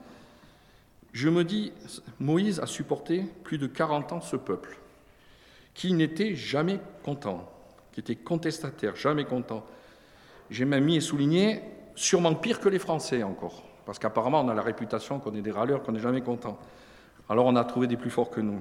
Je 1.13 1.29
me 1.29 1.45
dis, 1.45 1.73
Moïse 2.19 2.61
a 2.61 2.67
supporté 2.67 3.25
plus 3.45 3.57
de 3.57 3.67
40 3.67 4.13
ans 4.13 4.21
ce 4.21 4.37
peuple, 4.37 4.77
qui 5.73 5.95
n'était 5.95 6.35
jamais 6.35 6.79
content, 7.03 7.51
qui 7.93 8.01
était 8.01 8.17
contestataire, 8.17 8.95
jamais 8.97 9.25
content. 9.25 9.65
J'ai 10.55 10.67
même 10.67 10.85
mis 10.85 10.95
et 10.95 11.01
souligné, 11.01 11.63
sûrement 11.97 12.33
pire 12.33 12.61
que 12.61 12.69
les 12.69 12.79
Français 12.79 13.25
encore, 13.25 13.65
parce 13.87 13.99
qu'apparemment 13.99 14.41
on 14.41 14.49
a 14.49 14.55
la 14.55 14.63
réputation 14.63 15.19
qu'on 15.19 15.35
est 15.35 15.43
des 15.43 15.51
râleurs, 15.51 15.83
qu'on 15.83 15.91
n'est 15.91 15.99
jamais 15.99 16.21
content. 16.21 16.61
Alors 17.29 17.47
on 17.47 17.57
a 17.57 17.65
trouvé 17.65 17.89
des 17.89 17.97
plus 17.97 18.09
forts 18.09 18.31
que 18.31 18.41
nous. 18.41 18.61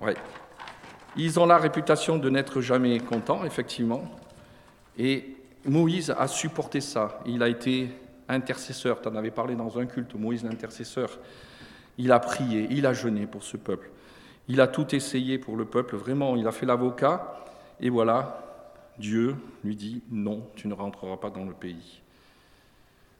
Ouais. 0.00 0.14
Ils 1.18 1.38
ont 1.38 1.44
la 1.44 1.58
réputation 1.58 2.16
de 2.16 2.30
n'être 2.30 2.62
jamais 2.62 2.98
contents, 2.98 3.44
effectivement, 3.44 4.04
et 4.96 5.36
Moïse 5.66 6.14
a 6.18 6.26
supporté 6.28 6.80
ça. 6.80 7.20
Il 7.26 7.42
a 7.42 7.48
été 7.50 7.90
intercesseur. 8.26 9.02
Tu 9.02 9.08
en 9.08 9.16
avais 9.16 9.30
parlé 9.30 9.54
dans 9.54 9.78
un 9.78 9.84
culte, 9.84 10.14
Moïse 10.14 10.44
l'intercesseur. 10.44 11.18
Il 11.98 12.10
a 12.10 12.18
prié, 12.20 12.68
il 12.70 12.86
a 12.86 12.94
jeûné 12.94 13.26
pour 13.26 13.42
ce 13.42 13.58
peuple. 13.58 13.90
Il 14.48 14.62
a 14.62 14.66
tout 14.66 14.94
essayé 14.94 15.36
pour 15.36 15.58
le 15.58 15.66
peuple, 15.66 15.96
vraiment. 15.96 16.36
Il 16.36 16.48
a 16.48 16.52
fait 16.52 16.64
l'avocat. 16.64 17.44
Et 17.80 17.90
voilà, 17.90 18.51
Dieu 19.02 19.34
lui 19.64 19.74
dit 19.74 20.00
non, 20.10 20.48
tu 20.54 20.68
ne 20.68 20.74
rentreras 20.74 21.16
pas 21.16 21.28
dans 21.28 21.44
le 21.44 21.52
pays. 21.52 22.00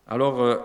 Alors, 0.07 0.41
euh, 0.41 0.59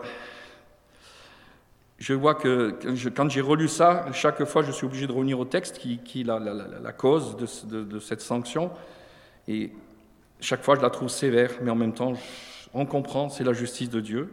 je 1.98 2.14
vois 2.14 2.36
que 2.36 2.78
quand 3.10 3.28
j'ai 3.28 3.42
relu 3.42 3.68
ça, 3.68 4.06
chaque 4.14 4.46
fois, 4.46 4.62
je 4.62 4.72
suis 4.72 4.86
obligé 4.86 5.08
de 5.08 5.12
revenir 5.12 5.40
au 5.40 5.46
texte 5.46 5.80
qui, 5.80 6.22
est 6.22 6.24
la, 6.24 6.94
cause 6.94 7.36
de, 7.36 7.82
de, 7.82 8.00
cette 8.00 8.22
sanction. 8.22 8.72
Et 9.48 9.72
chaque 10.40 10.64
fois, 10.64 10.76
je 10.76 10.82
la 10.82 10.92
trouve 10.92 11.10
sévère, 11.10 11.52
mais 11.64 11.72
en 11.72 11.76
même 11.76 11.94
temps, 11.94 12.14
on 12.76 12.86
comprend, 12.86 13.30
c'est 13.30 13.44
la 13.44 13.54
justice 13.54 13.90
de 13.90 14.00
Dieu. 14.00 14.32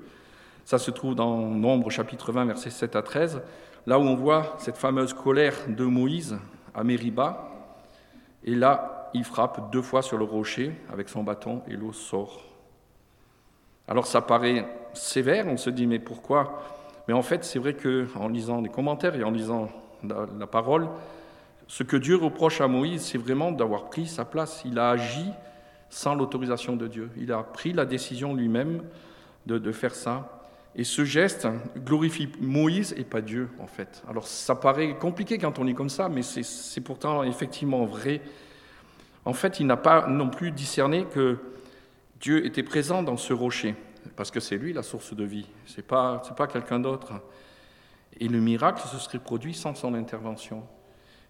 Ça 0.66 0.78
se 0.78 0.90
trouve 0.90 1.14
dans 1.14 1.48
Nombre 1.48 1.90
chapitre 1.90 2.30
20, 2.30 2.44
versets 2.44 2.70
7 2.70 2.94
à 2.96 3.02
13, 3.02 3.40
là 3.86 3.98
où 3.98 4.02
on 4.02 4.14
voit 4.14 4.56
cette 4.58 4.76
fameuse 4.76 5.14
colère 5.14 5.54
de 5.66 5.84
Moïse 5.84 6.36
à 6.74 6.84
Mériba. 6.84 7.50
Et 8.44 8.54
là, 8.54 8.93
il 9.14 9.24
frappe 9.24 9.70
deux 9.72 9.82
fois 9.82 10.02
sur 10.02 10.18
le 10.18 10.24
rocher 10.24 10.72
avec 10.92 11.08
son 11.08 11.22
bâton 11.22 11.62
et 11.68 11.74
l'eau 11.74 11.92
sort. 11.92 12.42
Alors 13.86 14.06
ça 14.06 14.20
paraît 14.20 14.66
sévère, 14.92 15.46
on 15.46 15.56
se 15.56 15.70
dit 15.70 15.86
mais 15.86 15.98
pourquoi? 15.98 16.62
Mais 17.06 17.14
en 17.14 17.22
fait, 17.22 17.44
c'est 17.44 17.58
vrai 17.58 17.74
qu'en 17.74 18.28
lisant 18.28 18.62
des 18.62 18.68
commentaires 18.68 19.14
et 19.14 19.24
en 19.24 19.30
lisant 19.30 19.68
la, 20.02 20.46
parole, 20.46 20.88
ce 21.66 21.82
que 21.82 21.96
Dieu 21.96 22.16
reproche 22.16 22.60
à 22.60 22.68
Moïse, 22.68 23.02
c'est 23.02 23.18
vraiment 23.18 23.52
d'avoir 23.52 23.90
pris 23.90 24.06
sa 24.06 24.24
place. 24.24 24.62
Il 24.64 24.78
a 24.78 24.90
agi 24.90 25.26
sans 25.90 26.14
l'autorisation 26.14 26.76
de 26.76 26.88
Dieu. 26.88 27.10
Il 27.16 27.32
a 27.32 27.42
pris 27.42 27.72
la 27.72 27.84
décision 27.84 28.34
lui-même 28.34 28.82
de, 29.46 29.72
faire 29.72 29.94
ça. 29.94 30.40
Et 30.76 30.84
ce 30.84 31.04
geste 31.04 31.46
glorifie 31.76 32.28
Moïse 32.40 32.94
et 32.96 33.04
pas 33.04 33.20
Dieu, 33.20 33.50
en 33.60 33.66
fait. 33.66 34.02
Alors 34.08 34.26
ça 34.26 34.54
paraît 34.54 34.96
compliqué 34.96 35.38
quand 35.38 35.58
on 35.58 35.66
est 35.66 35.74
comme 35.74 35.90
ça, 35.90 36.08
mais 36.08 36.22
c'est 36.22 36.80
pourtant 36.80 37.22
effectivement 37.22 37.84
vrai. 37.84 38.22
En 39.24 39.32
fait, 39.32 39.60
il 39.60 39.66
n'a 39.66 39.76
pas 39.76 40.06
non 40.06 40.28
plus 40.28 40.50
discerné 40.50 41.06
que 41.06 41.38
Dieu 42.20 42.44
était 42.46 42.62
présent 42.62 43.02
dans 43.02 43.16
ce 43.16 43.32
rocher, 43.32 43.74
parce 44.16 44.30
que 44.30 44.40
c'est 44.40 44.56
lui 44.56 44.72
la 44.72 44.82
source 44.82 45.14
de 45.14 45.24
vie, 45.24 45.46
ce 45.66 45.78
n'est 45.78 45.82
pas, 45.82 46.22
pas 46.36 46.46
quelqu'un 46.46 46.78
d'autre. 46.78 47.12
Et 48.20 48.28
le 48.28 48.38
miracle 48.38 48.86
se 48.86 48.98
serait 48.98 49.18
produit 49.18 49.54
sans 49.54 49.74
son 49.74 49.94
intervention. 49.94 50.62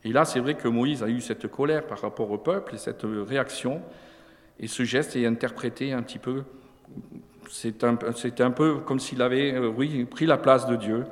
Et 0.05 0.13
là, 0.13 0.25
c'est 0.25 0.41
vrai 0.41 0.55
que 0.55 0.69
Moïse 0.69 1.03
a 1.03 1.09
eu 1.09 1.21
cette 1.21 1.49
colère 1.49 1.87
par 1.87 2.01
rapport 2.01 2.31
au 2.31 2.39
peuple 2.39 2.75
et 2.75 2.79
cette 2.79 3.03
réaction. 3.05 3.81
Et 4.61 4.69
ce 4.69 4.85
geste 4.85 5.17
est 5.17 5.27
interprété 5.27 5.93
un 5.93 6.03
petit 6.03 6.19
peu, 6.19 6.45
c'est 7.51 7.85
un, 7.85 7.97
un, 8.39 8.51
peu 8.51 8.77
comme 8.81 9.01
s'il 9.01 9.23
avait 9.23 9.55
euh, 9.55 9.69
oui, 9.69 10.05
pris 10.05 10.27
la 10.27 10.37
place 10.37 10.67
de 10.67 10.77
Dieu. 10.77 11.05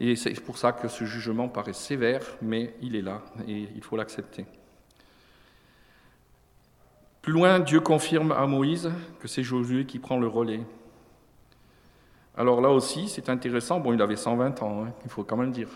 Et 0.00 0.16
c'est 0.16 0.32
pour 0.40 0.58
ça 0.58 0.72
que 0.72 0.88
ce 0.88 1.04
jugement 1.04 1.48
paraît 1.48 1.72
sévère, 1.72 2.22
mais 2.40 2.74
il 2.80 2.94
est 2.94 3.02
là 3.02 3.22
et 3.48 3.68
il 3.74 3.82
faut 3.82 3.96
l'accepter. 3.96 4.46
Plus 7.28 7.34
loin, 7.34 7.60
Dieu 7.60 7.80
confirme 7.80 8.32
à 8.32 8.46
Moïse 8.46 8.90
que 9.20 9.28
c'est 9.28 9.42
Josué 9.42 9.84
qui 9.84 9.98
prend 9.98 10.18
le 10.18 10.28
relais. 10.28 10.60
Alors 12.38 12.62
là 12.62 12.70
aussi, 12.70 13.06
c'est 13.06 13.28
intéressant. 13.28 13.80
Bon, 13.80 13.92
il 13.92 14.00
avait 14.00 14.16
120 14.16 14.62
ans, 14.62 14.84
hein, 14.86 14.94
il 15.04 15.10
faut 15.10 15.24
quand 15.24 15.36
même 15.36 15.50
dire. 15.50 15.68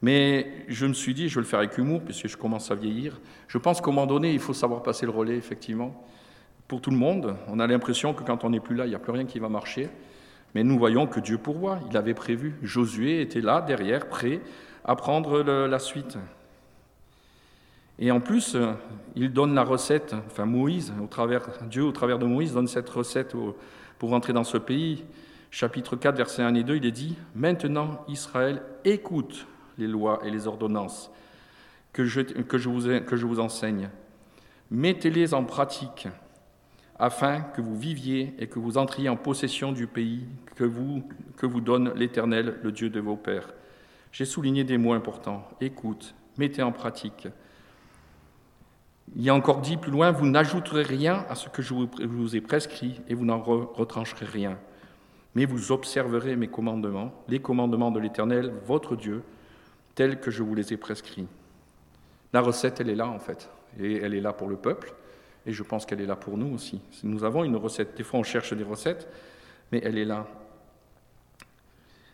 Mais 0.00 0.64
je 0.68 0.86
me 0.86 0.92
suis 0.92 1.12
dit, 1.12 1.28
je 1.28 1.34
vais 1.34 1.40
le 1.40 1.46
faire 1.48 1.58
avec 1.58 1.76
humour, 1.76 2.02
puisque 2.02 2.28
je 2.28 2.36
commence 2.36 2.70
à 2.70 2.76
vieillir. 2.76 3.20
Je 3.48 3.58
pense 3.58 3.80
qu'au 3.80 3.90
moment 3.90 4.06
donné, 4.06 4.32
il 4.32 4.38
faut 4.38 4.52
savoir 4.52 4.84
passer 4.84 5.06
le 5.06 5.10
relais, 5.10 5.34
effectivement. 5.34 6.06
Pour 6.68 6.80
tout 6.80 6.92
le 6.92 6.96
monde, 6.96 7.34
on 7.48 7.58
a 7.58 7.66
l'impression 7.66 8.14
que 8.14 8.22
quand 8.22 8.44
on 8.44 8.50
n'est 8.50 8.60
plus 8.60 8.76
là, 8.76 8.86
il 8.86 8.90
n'y 8.90 8.94
a 8.94 9.00
plus 9.00 9.10
rien 9.10 9.24
qui 9.24 9.40
va 9.40 9.48
marcher. 9.48 9.88
Mais 10.54 10.62
nous 10.62 10.78
voyons 10.78 11.08
que 11.08 11.18
Dieu 11.18 11.38
pourvoit. 11.38 11.80
Il 11.90 11.96
avait 11.96 12.14
prévu. 12.14 12.54
Josué 12.62 13.22
était 13.22 13.40
là, 13.40 13.60
derrière, 13.60 14.08
prêt 14.08 14.40
à 14.84 14.94
prendre 14.94 15.42
la 15.42 15.78
suite. 15.80 16.16
Et 17.98 18.10
en 18.10 18.20
plus, 18.20 18.56
il 19.16 19.32
donne 19.32 19.54
la 19.54 19.64
recette, 19.64 20.14
enfin 20.26 20.44
Moïse, 20.44 20.92
au 21.02 21.06
travers, 21.06 21.48
Dieu 21.68 21.82
au 21.82 21.92
travers 21.92 22.18
de 22.18 22.26
Moïse 22.26 22.52
donne 22.52 22.68
cette 22.68 22.88
recette 22.88 23.34
pour 23.98 24.12
entrer 24.12 24.32
dans 24.32 24.44
ce 24.44 24.58
pays. 24.58 25.04
Chapitre 25.50 25.96
4, 25.96 26.16
versets 26.16 26.42
1 26.42 26.54
et 26.54 26.62
2, 26.62 26.76
il 26.76 26.86
est 26.86 26.92
dit, 26.92 27.16
Maintenant 27.34 28.04
Israël, 28.08 28.62
écoute 28.84 29.46
les 29.78 29.86
lois 29.86 30.20
et 30.24 30.30
les 30.30 30.46
ordonnances 30.46 31.10
que 31.92 32.04
je, 32.04 32.20
que 32.20 32.58
je, 32.58 32.68
vous, 32.68 33.00
que 33.00 33.16
je 33.16 33.26
vous 33.26 33.40
enseigne. 33.40 33.88
Mettez-les 34.70 35.34
en 35.34 35.44
pratique 35.44 36.08
afin 36.98 37.40
que 37.40 37.60
vous 37.60 37.76
viviez 37.76 38.34
et 38.38 38.48
que 38.48 38.58
vous 38.58 38.76
entriez 38.76 39.08
en 39.08 39.16
possession 39.16 39.72
du 39.72 39.86
pays 39.86 40.26
que 40.56 40.64
vous, 40.64 41.02
que 41.36 41.46
vous 41.46 41.60
donne 41.60 41.92
l'Éternel, 41.94 42.58
le 42.62 42.72
Dieu 42.72 42.90
de 42.90 43.00
vos 43.00 43.16
pères. 43.16 43.48
J'ai 44.12 44.24
souligné 44.24 44.64
des 44.64 44.78
mots 44.78 44.92
importants. 44.92 45.48
Écoute, 45.60 46.14
mettez 46.36 46.62
en 46.62 46.72
pratique. 46.72 47.28
Il 49.16 49.28
a 49.28 49.34
encore 49.34 49.60
dit 49.60 49.76
plus 49.76 49.90
loin, 49.90 50.10
vous 50.10 50.26
n'ajouterez 50.26 50.82
rien 50.82 51.24
à 51.28 51.34
ce 51.34 51.48
que 51.48 51.62
je 51.62 51.74
vous 51.74 52.36
ai 52.36 52.40
prescrit 52.40 53.00
et 53.08 53.14
vous 53.14 53.24
n'en 53.24 53.40
retrancherez 53.40 54.26
rien. 54.26 54.58
Mais 55.34 55.44
vous 55.44 55.72
observerez 55.72 56.36
mes 56.36 56.48
commandements, 56.48 57.12
les 57.28 57.40
commandements 57.40 57.90
de 57.90 58.00
l'Éternel, 58.00 58.52
votre 58.66 58.96
Dieu, 58.96 59.22
tels 59.94 60.20
que 60.20 60.30
je 60.30 60.42
vous 60.42 60.54
les 60.54 60.72
ai 60.72 60.76
prescrits. 60.76 61.26
La 62.32 62.40
recette, 62.40 62.80
elle 62.80 62.90
est 62.90 62.94
là 62.94 63.08
en 63.08 63.18
fait, 63.18 63.50
et 63.78 63.96
elle 63.96 64.14
est 64.14 64.20
là 64.20 64.32
pour 64.32 64.48
le 64.48 64.56
peuple, 64.56 64.94
et 65.46 65.52
je 65.52 65.62
pense 65.62 65.86
qu'elle 65.86 66.00
est 66.00 66.06
là 66.06 66.16
pour 66.16 66.36
nous 66.36 66.54
aussi. 66.54 66.80
Nous 67.02 67.24
avons 67.24 67.44
une 67.44 67.56
recette, 67.56 67.96
des 67.96 68.04
fois 68.04 68.20
on 68.20 68.24
cherche 68.24 68.52
des 68.52 68.64
recettes, 68.64 69.08
mais 69.72 69.80
elle 69.82 69.98
est 69.98 70.04
là. 70.04 70.26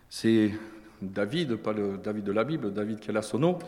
C'est 0.09 0.53
David, 1.03 1.57
pas 1.57 1.73
le 1.73 1.99
David 1.99 2.25
de 2.25 2.33
la 2.33 2.45
Bible, 2.45 2.73
David 2.73 3.01
Kelassono, 3.01 3.59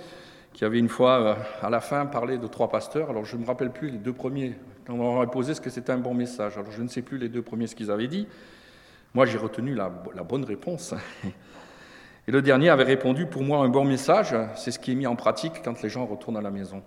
qui 0.56 0.64
avait 0.64 0.78
une 0.78 0.88
fois, 0.88 1.20
euh, 1.20 1.34
à 1.60 1.68
la 1.68 1.82
fin, 1.82 2.06
parlé 2.06 2.38
de 2.38 2.46
trois 2.46 2.70
pasteurs. 2.70 3.10
Alors 3.10 3.26
je 3.26 3.36
ne 3.36 3.42
me 3.42 3.46
rappelle 3.46 3.70
plus 3.70 3.90
les 3.90 3.98
deux 3.98 4.14
premiers, 4.14 4.54
quand 4.86 4.94
on 4.94 5.12
leur 5.12 5.20
a 5.20 5.30
posé 5.30 5.52
ce 5.52 5.60
que 5.60 5.68
c'était 5.68 5.92
un 5.92 5.98
bon 5.98 6.14
message? 6.14 6.56
Alors 6.56 6.70
je 6.70 6.80
ne 6.82 6.88
sais 6.88 7.02
plus 7.02 7.18
les 7.18 7.28
deux 7.28 7.42
premiers 7.42 7.66
ce 7.66 7.76
qu'ils 7.76 7.90
avaient 7.90 8.08
dit. 8.08 8.26
Moi 9.12 9.26
j'ai 9.26 9.36
retenu 9.36 9.74
la, 9.74 9.90
bonne 9.90 10.44
réponse. 10.44 10.94
Et 12.26 12.32
le 12.32 12.40
dernier 12.40 12.70
avait 12.70 12.84
répondu, 12.84 13.26
pour 13.26 13.42
moi, 13.42 13.58
un 13.58 13.68
bon 13.68 13.84
message, 13.84 14.34
c'est 14.56 14.70
ce 14.70 14.78
qui 14.78 14.92
est 14.92 14.94
mis 14.94 15.06
en 15.06 15.14
pratique 15.14 15.60
quand 15.62 15.82
les 15.82 15.90
gens 15.90 16.06
retournent 16.06 16.38
à 16.38 16.42
la 16.42 16.50
maison. 16.50 16.82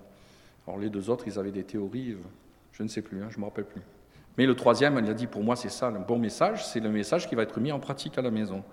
Alors 0.67 0.79
les 0.79 0.89
deux 0.89 1.11
autres, 1.11 1.25
ils 1.27 1.37
avaient 1.37 1.51
des 1.51 1.63
théories, 1.63 2.13
euh, 2.13 2.17
je 2.71 2.81
ne 2.81 2.87
sais 2.87 3.03
plus, 3.03 3.21
hein, 3.21 3.27
je 3.29 3.35
ne 3.35 3.41
me 3.41 3.45
rappelle 3.45 3.65
plus. 3.65 3.81
Mais 4.39 4.47
le 4.47 4.55
troisième, 4.55 4.97
il 4.97 5.09
a 5.09 5.13
dit, 5.13 5.27
pour 5.27 5.43
moi, 5.43 5.55
c'est 5.55 5.69
ça, 5.69 5.89
un 5.89 5.99
bon 5.99 6.17
message, 6.17 6.65
c'est 6.65 6.79
le 6.79 6.89
message 6.89 7.29
qui 7.29 7.35
va 7.35 7.43
être 7.43 7.59
mis 7.59 7.71
en 7.71 7.79
pratique 7.79 8.17
à 8.17 8.23
la 8.23 8.31
maison. 8.31 8.63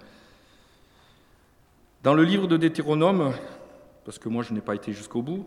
Dans 2.02 2.14
le 2.14 2.24
livre 2.24 2.46
de 2.46 2.56
Deutéronome, 2.56 3.34
parce 4.06 4.18
que 4.18 4.30
moi 4.30 4.42
je 4.42 4.54
n'ai 4.54 4.62
pas 4.62 4.74
été 4.74 4.92
jusqu'au 4.92 5.20
bout, 5.20 5.46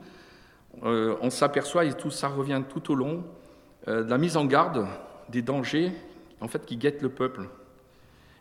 euh, 0.84 1.16
on 1.22 1.32
s'aperçoit, 1.32 1.86
et 1.86 1.94
tout 1.94 2.12
ça 2.12 2.28
revient 2.28 2.62
tout 2.70 2.92
au 2.92 2.96
long, 2.96 3.24
euh, 3.88 4.04
de 4.04 4.10
la 4.10 4.20
mise 4.20 4.38
en 4.38 4.46
garde 4.46 4.86
des 5.30 5.42
dangers 5.42 5.92
en 6.42 6.48
fait, 6.48 6.66
qui 6.66 6.78
guettent 6.78 7.02
le 7.02 7.10
peuple. 7.10 7.48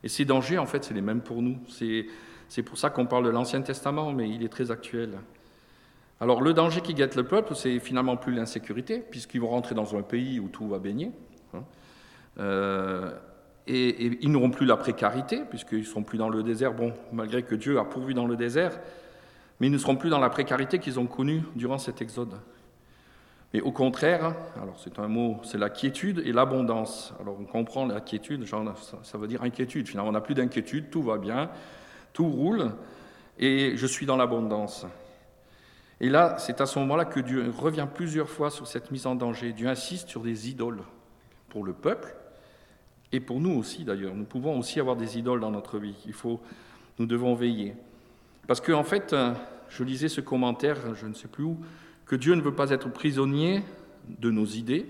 Et 0.02 0.08
ces 0.08 0.24
dangers, 0.24 0.58
en 0.58 0.66
fait, 0.66 0.84
c'est 0.84 0.94
les 0.94 1.00
mêmes 1.00 1.20
pour 1.20 1.42
nous. 1.42 1.58
C'est 2.48 2.62
pour 2.62 2.78
ça 2.78 2.90
qu'on 2.90 3.06
parle 3.06 3.24
de 3.24 3.30
l'Ancien 3.30 3.62
Testament, 3.62 4.12
mais 4.12 4.28
il 4.30 4.44
est 4.44 4.48
très 4.48 4.70
actuel. 4.70 5.18
Alors 6.20 6.40
le 6.40 6.52
danger 6.52 6.80
qui 6.80 6.94
guette 6.94 7.14
le 7.14 7.24
peuple, 7.24 7.54
c'est 7.54 7.78
finalement 7.78 8.16
plus 8.16 8.34
l'insécurité, 8.34 8.98
puisqu'ils 8.98 9.40
vont 9.40 9.48
rentrer 9.48 9.74
dans 9.74 9.96
un 9.96 10.02
pays 10.02 10.40
où 10.40 10.48
tout 10.48 10.68
va 10.68 10.78
baigner. 10.78 11.12
Hein. 11.54 11.62
Euh, 12.38 13.12
et, 13.66 14.18
ils 14.22 14.30
n'auront 14.30 14.50
plus 14.50 14.66
la 14.66 14.76
précarité, 14.76 15.42
puisqu'ils 15.48 15.80
ne 15.80 15.84
seront 15.84 16.02
plus 16.02 16.18
dans 16.18 16.28
le 16.28 16.42
désert, 16.42 16.74
bon, 16.74 16.92
malgré 17.12 17.42
que 17.42 17.54
Dieu 17.54 17.78
a 17.78 17.84
pourvu 17.84 18.14
dans 18.14 18.26
le 18.26 18.36
désert, 18.36 18.80
mais 19.60 19.66
ils 19.66 19.72
ne 19.72 19.78
seront 19.78 19.96
plus 19.96 20.10
dans 20.10 20.20
la 20.20 20.30
précarité 20.30 20.78
qu'ils 20.78 20.98
ont 20.98 21.06
connue 21.06 21.42
durant 21.54 21.78
cet 21.78 22.00
exode. 22.02 22.34
Mais 23.54 23.60
au 23.60 23.72
contraire, 23.72 24.34
alors 24.60 24.78
c'est 24.78 24.98
un 24.98 25.08
mot, 25.08 25.40
c'est 25.42 25.56
la 25.56 25.70
quiétude 25.70 26.22
et 26.24 26.32
l'abondance. 26.32 27.14
Alors 27.20 27.38
on 27.40 27.44
comprend 27.44 27.86
la 27.86 28.00
quiétude, 28.00 28.44
ça, 28.46 29.18
veut 29.18 29.26
dire 29.26 29.42
inquiétude. 29.42 29.88
Finalement, 29.88 30.10
on 30.10 30.12
n'a 30.12 30.20
plus 30.20 30.34
d'inquiétude, 30.34 30.90
tout 30.90 31.02
va 31.02 31.16
bien, 31.16 31.50
tout 32.12 32.28
roule, 32.28 32.72
et 33.38 33.76
je 33.76 33.86
suis 33.86 34.04
dans 34.04 34.16
l'abondance. 34.16 34.86
Et 36.00 36.10
là, 36.10 36.36
c'est 36.38 36.60
à 36.60 36.66
ce 36.66 36.78
moment-là 36.80 37.06
que 37.06 37.20
Dieu 37.20 37.50
revient 37.56 37.86
plusieurs 37.92 38.28
fois 38.28 38.50
sur 38.50 38.66
cette 38.66 38.90
mise 38.90 39.06
en 39.06 39.14
danger. 39.14 39.52
Dieu 39.52 39.68
insiste 39.68 40.08
sur 40.08 40.20
des 40.20 40.48
idoles 40.48 40.82
pour 41.48 41.64
le 41.64 41.72
peuple 41.72 42.14
et 43.10 43.20
pour 43.20 43.40
nous 43.40 43.52
aussi 43.52 43.84
d'ailleurs. 43.84 44.14
Nous 44.14 44.24
pouvons 44.24 44.58
aussi 44.58 44.78
avoir 44.78 44.94
des 44.94 45.18
idoles 45.18 45.40
dans 45.40 45.50
notre 45.50 45.78
vie. 45.78 45.96
Il 46.06 46.12
faut, 46.12 46.40
nous 46.98 47.06
devons 47.06 47.34
veiller. 47.34 47.74
Parce 48.48 48.62
qu'en 48.62 48.78
en 48.78 48.82
fait, 48.82 49.12
euh, 49.12 49.34
je 49.68 49.84
lisais 49.84 50.08
ce 50.08 50.22
commentaire, 50.22 50.94
je 50.94 51.06
ne 51.06 51.12
sais 51.12 51.28
plus 51.28 51.44
où, 51.44 51.58
que 52.06 52.16
Dieu 52.16 52.34
ne 52.34 52.40
veut 52.40 52.54
pas 52.54 52.70
être 52.70 52.90
prisonnier 52.90 53.62
de 54.08 54.30
nos 54.30 54.46
idées, 54.46 54.86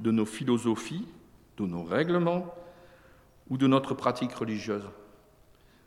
de 0.00 0.10
nos 0.10 0.26
philosophies, 0.26 1.06
de 1.56 1.66
nos 1.66 1.84
règlements 1.84 2.52
ou 3.48 3.58
de 3.58 3.68
notre 3.68 3.94
pratique 3.94 4.32
religieuse. 4.32 4.82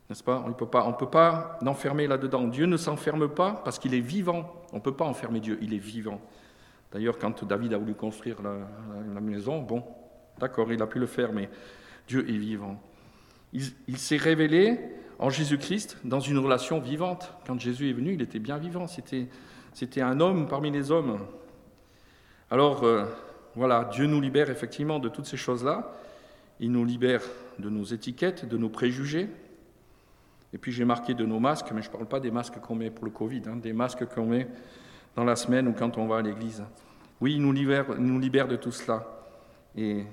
N'est-ce 0.08 0.24
pas? 0.24 0.42
On 0.46 0.48
ne 0.48 0.54
peut 0.54 0.66
pas, 0.66 0.90
pas 0.90 1.58
l'enfermer 1.60 2.06
là-dedans. 2.06 2.48
Dieu 2.48 2.64
ne 2.64 2.78
s'enferme 2.78 3.28
pas 3.28 3.60
parce 3.62 3.78
qu'il 3.78 3.92
est 3.92 4.00
vivant. 4.00 4.64
On 4.72 4.76
ne 4.76 4.80
peut 4.80 4.96
pas 4.96 5.04
enfermer 5.04 5.40
Dieu, 5.40 5.58
il 5.60 5.74
est 5.74 5.78
vivant. 5.78 6.22
D'ailleurs, 6.90 7.18
quand 7.18 7.44
David 7.44 7.74
a 7.74 7.76
voulu 7.76 7.92
construire 7.92 8.38
la, 8.40 9.20
maison, 9.20 9.60
bon, 9.60 9.84
d'accord, 10.38 10.72
il 10.72 10.80
a 10.80 10.86
pu 10.86 10.98
le 10.98 11.06
faire, 11.06 11.34
mais 11.34 11.50
Dieu 12.06 12.20
est 12.20 12.38
vivant. 12.38 12.82
il 13.52 13.98
s'est 13.98 14.16
révélé 14.16 14.97
en 15.18 15.30
Jésus-Christ 15.30 15.98
dans 16.04 16.20
une 16.20 16.38
relation 16.38 16.78
vivante. 16.78 17.32
Quand 17.46 17.58
Jésus 17.58 17.90
est 17.90 17.92
venu, 17.92 18.14
il 18.14 18.22
était 18.22 18.38
bien 18.38 18.58
vivant. 18.58 18.86
C'était 18.86 20.00
un 20.00 20.20
homme 20.20 20.48
parmi 20.48 20.70
les 20.70 20.90
hommes. 20.90 21.18
Alors, 22.50 22.84
euh, 22.84 23.04
voilà, 23.54 23.88
Dieu 23.92 24.06
nous 24.06 24.20
libère 24.20 24.50
effectivement 24.50 24.98
de 24.98 25.08
toutes 25.08 25.26
ces 25.26 25.36
choses-là. 25.36 25.92
Il 26.60 26.72
nous 26.72 26.84
libère 26.84 27.22
de 27.58 27.68
nos 27.68 27.84
étiquettes, 27.84 28.48
de 28.48 28.56
nos 28.56 28.68
préjugés. 28.68 29.28
Et 30.52 30.58
puis 30.58 30.72
j'ai 30.72 30.84
marqué 30.84 31.14
de 31.14 31.26
nos 31.26 31.40
masques, 31.40 31.70
mais 31.74 31.82
je 31.82 31.88
ne 31.88 31.92
parle 31.92 32.06
pas 32.06 32.20
des 32.20 32.30
masques 32.30 32.58
qu'on 32.60 32.74
met 32.74 32.90
pour 32.90 33.04
le 33.04 33.10
Covid, 33.10 33.42
hein, 33.46 33.56
des 33.56 33.72
masques 33.72 34.06
qu'on 34.06 34.26
met 34.26 34.48
dans 35.14 35.24
la 35.24 35.36
semaine 35.36 35.68
ou 35.68 35.72
quand 35.72 35.98
on 35.98 36.06
va 36.06 36.18
à 36.18 36.22
l'église. 36.22 36.64
Oui, 37.20 37.34
il 37.34 37.42
nous 37.42 37.52
libère, 37.52 37.98
nous 37.98 38.18
libère 38.18 38.48
de 38.48 38.56
tout 38.56 38.72
cela. 38.72 39.06
Et, 39.76 40.04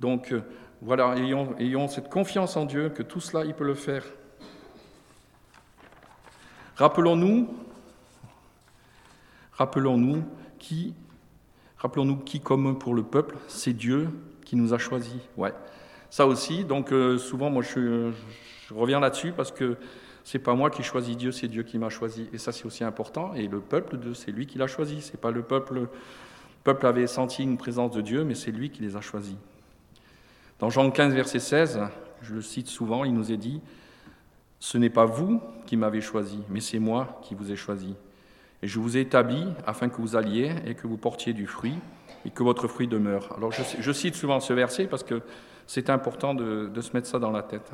donc, 0.00 0.32
euh, 0.32 0.40
voilà, 0.84 1.14
ayons, 1.16 1.86
cette 1.86 2.10
confiance 2.10 2.56
en 2.56 2.64
Dieu 2.64 2.88
que 2.88 3.04
tout 3.04 3.20
cela, 3.20 3.44
il 3.44 3.54
peut 3.54 3.64
le 3.64 3.74
faire. 3.74 4.04
Rappelons-nous 6.76 7.48
Rappelons-nous 9.52 10.24
qui, 10.58 10.94
rappelons-nous 11.76 12.16
qui, 12.16 12.40
comme 12.40 12.76
pour 12.78 12.94
le 12.94 13.04
peuple, 13.04 13.36
c'est 13.46 13.74
Dieu 13.74 14.08
qui 14.44 14.56
nous 14.56 14.74
a 14.74 14.78
choisis. 14.78 15.20
Ouais. 15.36 15.52
Ça 16.10 16.26
aussi, 16.26 16.64
donc 16.64 16.90
euh, 16.90 17.16
souvent, 17.16 17.48
moi, 17.48 17.62
je, 17.62 18.10
reviens 18.74 18.98
là-dessus 18.98 19.30
parce 19.30 19.52
que 19.52 19.76
c'est 20.24 20.40
pas 20.40 20.54
moi 20.54 20.68
qui 20.68 20.82
choisis 20.82 21.16
Dieu, 21.16 21.30
c'est 21.30 21.46
Dieu 21.46 21.62
qui 21.62 21.78
m'a 21.78 21.90
choisi. 21.90 22.28
Et 22.32 22.38
ça, 22.38 22.50
c'est 22.50 22.64
aussi 22.64 22.82
important. 22.82 23.34
Et 23.34 23.46
le 23.46 23.60
peuple, 23.60 23.98
c'est 24.14 24.32
lui 24.32 24.46
qui 24.46 24.58
l'a 24.58 24.66
choisi. 24.66 25.00
C'est 25.00 25.20
pas 25.20 25.30
le 25.30 25.42
peuple. 25.42 25.74
Le 25.74 25.88
peuple 26.64 26.86
avait 26.86 27.06
senti 27.06 27.44
une 27.44 27.56
présence 27.56 27.92
de 27.92 28.00
Dieu, 28.00 28.24
mais 28.24 28.34
c'est 28.34 28.50
lui 28.50 28.70
qui 28.70 28.82
les 28.82 28.96
a 28.96 29.00
choisis. 29.00 29.36
Dans 30.62 30.70
Jean 30.70 30.92
15, 30.92 31.12
verset 31.12 31.40
16, 31.40 31.80
je 32.20 32.34
le 32.34 32.40
cite 32.40 32.68
souvent, 32.68 33.02
il 33.02 33.12
nous 33.12 33.32
est 33.32 33.36
dit 33.36 33.60
Ce 34.60 34.78
n'est 34.78 34.90
pas 34.90 35.06
vous 35.06 35.40
qui 35.66 35.76
m'avez 35.76 36.00
choisi, 36.00 36.38
mais 36.48 36.60
c'est 36.60 36.78
moi 36.78 37.18
qui 37.24 37.34
vous 37.34 37.50
ai 37.50 37.56
choisi. 37.56 37.96
Et 38.62 38.68
je 38.68 38.78
vous 38.78 38.96
ai 38.96 39.00
établi 39.00 39.44
afin 39.66 39.88
que 39.88 40.00
vous 40.00 40.14
alliez 40.14 40.54
et 40.64 40.76
que 40.76 40.86
vous 40.86 40.96
portiez 40.96 41.32
du 41.32 41.48
fruit 41.48 41.74
et 42.24 42.30
que 42.30 42.44
votre 42.44 42.68
fruit 42.68 42.86
demeure. 42.86 43.34
Alors 43.36 43.50
je, 43.50 43.92
cite 43.92 44.14
souvent 44.14 44.38
ce 44.38 44.52
verset 44.52 44.86
parce 44.86 45.02
que 45.02 45.22
c'est 45.66 45.90
important 45.90 46.32
de, 46.32 46.70
se 46.80 46.92
mettre 46.92 47.08
ça 47.08 47.18
dans 47.18 47.32
la 47.32 47.42
tête. 47.42 47.72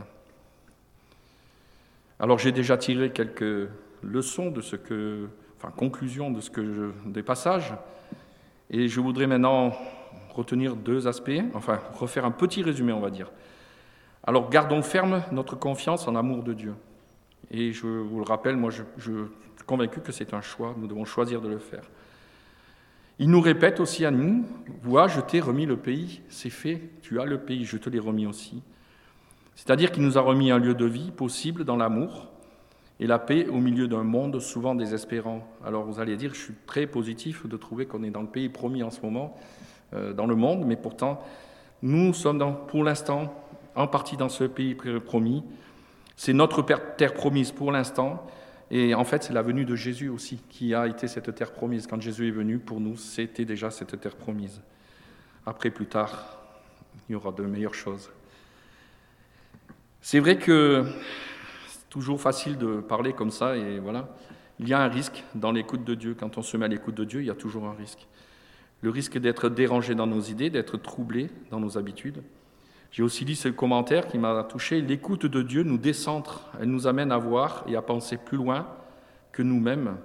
Alors 2.18 2.38
j'ai 2.38 2.52
déjà 2.52 2.78
tiré 2.78 3.12
quelques 3.12 3.68
leçons 4.02 4.50
de 4.50 4.62
ce 4.62 4.76
que, 4.76 5.28
enfin 5.58 5.70
conclusions 5.76 6.30
de 6.30 6.40
ce 6.40 6.48
que 6.48 6.94
des 7.04 7.22
passages, 7.22 7.74
et 8.70 8.88
je 8.88 9.00
voudrais 9.00 9.26
maintenant 9.26 9.74
retenir 10.38 10.76
deux 10.76 11.06
aspects, 11.06 11.42
enfin 11.54 11.80
refaire 11.94 12.24
un 12.24 12.30
petit 12.30 12.62
résumé, 12.62 12.92
on 12.92 13.00
va 13.00 13.10
dire. 13.10 13.30
Alors 14.24 14.48
gardons 14.50 14.82
ferme 14.82 15.22
notre 15.32 15.56
confiance 15.56 16.06
en 16.08 16.12
l'amour 16.12 16.42
de 16.42 16.54
Dieu. 16.54 16.74
Et 17.50 17.72
je 17.72 17.86
vous 17.86 18.18
le 18.18 18.24
rappelle, 18.24 18.56
moi 18.56 18.70
je, 18.70 18.82
je 18.98 19.26
convaincu 19.66 20.00
que 20.00 20.12
c'est 20.12 20.34
un 20.34 20.40
choix, 20.40 20.74
nous 20.78 20.86
devons 20.86 21.04
choisir 21.04 21.40
de 21.40 21.48
le 21.48 21.58
faire. 21.58 21.84
Il 23.20 23.30
nous 23.30 23.40
répète 23.40 23.80
aussi 23.80 24.04
à 24.04 24.10
nous, 24.10 24.44
vois, 24.82 25.08
je 25.08 25.20
t'ai 25.20 25.40
remis 25.40 25.66
le 25.66 25.76
pays, 25.76 26.22
c'est 26.28 26.50
fait, 26.50 26.80
tu 27.02 27.20
as 27.20 27.24
le 27.24 27.38
pays, 27.38 27.64
je 27.64 27.76
te 27.76 27.90
l'ai 27.90 27.98
remis 27.98 28.26
aussi. 28.26 28.62
C'est-à-dire 29.56 29.90
qu'il 29.90 30.04
nous 30.04 30.16
a 30.18 30.20
remis 30.20 30.52
un 30.52 30.58
lieu 30.58 30.74
de 30.74 30.84
vie 30.84 31.10
possible 31.10 31.64
dans 31.64 31.76
l'amour 31.76 32.28
et 33.00 33.06
la 33.06 33.18
paix 33.18 33.46
au 33.48 33.58
milieu 33.58 33.88
d'un 33.88 34.04
monde 34.04 34.40
souvent 34.40 34.74
désespérant. 34.74 35.46
Alors 35.64 35.84
vous 35.84 36.00
allez 36.00 36.16
dire, 36.16 36.32
je 36.32 36.40
suis 36.40 36.54
très 36.66 36.86
positif 36.86 37.46
de 37.46 37.56
trouver 37.56 37.86
qu'on 37.86 38.04
est 38.04 38.10
dans 38.10 38.22
le 38.22 38.28
pays 38.28 38.48
promis 38.48 38.82
en 38.82 38.90
ce 38.90 39.00
moment, 39.02 39.36
dans 39.92 40.26
le 40.26 40.34
monde, 40.34 40.64
mais 40.66 40.76
pourtant, 40.76 41.22
nous 41.82 42.12
sommes 42.12 42.66
pour 42.66 42.84
l'instant 42.84 43.34
en 43.74 43.86
partie 43.86 44.16
dans 44.16 44.28
ce 44.28 44.44
pays 44.44 44.74
promis. 45.04 45.44
C'est 46.16 46.32
notre 46.32 46.62
terre 46.96 47.14
promise 47.14 47.52
pour 47.52 47.70
l'instant, 47.70 48.26
et 48.70 48.94
en 48.94 49.04
fait, 49.04 49.22
c'est 49.22 49.32
la 49.32 49.42
venue 49.42 49.64
de 49.64 49.76
Jésus 49.76 50.08
aussi 50.08 50.40
qui 50.50 50.74
a 50.74 50.86
été 50.86 51.08
cette 51.08 51.34
terre 51.34 51.52
promise. 51.52 51.86
Quand 51.86 52.00
Jésus 52.00 52.28
est 52.28 52.32
venu, 52.32 52.58
pour 52.58 52.80
nous, 52.80 52.96
c'était 52.96 53.44
déjà 53.44 53.70
cette 53.70 53.98
terre 54.00 54.16
promise. 54.16 54.60
Après, 55.46 55.70
plus 55.70 55.86
tard, 55.86 56.38
il 57.08 57.12
y 57.12 57.14
aura 57.14 57.32
de 57.32 57.44
meilleures 57.44 57.74
choses. 57.74 58.10
C'est 60.02 60.18
vrai 60.18 60.36
que 60.38 60.84
c'est 61.68 61.88
toujours 61.88 62.20
facile 62.20 62.58
de 62.58 62.80
parler 62.80 63.14
comme 63.14 63.30
ça, 63.30 63.56
et 63.56 63.78
voilà. 63.78 64.08
Il 64.60 64.68
y 64.68 64.74
a 64.74 64.80
un 64.80 64.88
risque 64.88 65.22
dans 65.34 65.52
l'écoute 65.52 65.84
de 65.84 65.94
Dieu. 65.94 66.16
Quand 66.18 66.36
on 66.36 66.42
se 66.42 66.56
met 66.56 66.64
à 66.64 66.68
l'écoute 66.68 66.96
de 66.96 67.04
Dieu, 67.04 67.20
il 67.20 67.26
y 67.26 67.30
a 67.30 67.34
toujours 67.34 67.66
un 67.66 67.74
risque. 67.74 68.06
Le 68.80 68.90
risque 68.90 69.18
d'être 69.18 69.48
dérangé 69.48 69.94
dans 69.94 70.06
nos 70.06 70.20
idées, 70.20 70.50
d'être 70.50 70.76
troublé 70.76 71.30
dans 71.50 71.60
nos 71.60 71.78
habitudes. 71.78 72.22
J'ai 72.90 73.02
aussi 73.02 73.24
lu 73.24 73.34
ce 73.34 73.48
commentaire 73.48 74.06
qui 74.06 74.18
m'a 74.18 74.44
touché. 74.44 74.80
L'écoute 74.80 75.26
de 75.26 75.42
Dieu 75.42 75.62
nous 75.62 75.78
décentre, 75.78 76.50
elle 76.60 76.70
nous 76.70 76.86
amène 76.86 77.12
à 77.12 77.18
voir 77.18 77.64
et 77.66 77.76
à 77.76 77.82
penser 77.82 78.16
plus 78.16 78.38
loin 78.38 78.66
que 79.32 79.42
nous-mêmes 79.42 79.96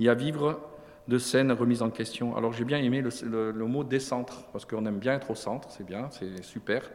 et 0.00 0.08
à 0.08 0.14
vivre 0.14 0.60
de 1.08 1.18
scènes 1.18 1.50
remises 1.52 1.82
en 1.82 1.90
question. 1.90 2.36
Alors 2.36 2.52
j'ai 2.52 2.64
bien 2.64 2.78
aimé 2.78 3.02
le, 3.02 3.52
mot 3.66 3.84
décentre, 3.84 4.44
parce 4.52 4.64
qu'on 4.64 4.84
aime 4.86 4.98
bien 4.98 5.14
être 5.14 5.30
au 5.30 5.34
centre, 5.34 5.70
c'est 5.70 5.84
bien, 5.84 6.08
c'est 6.10 6.42
super. 6.42 6.90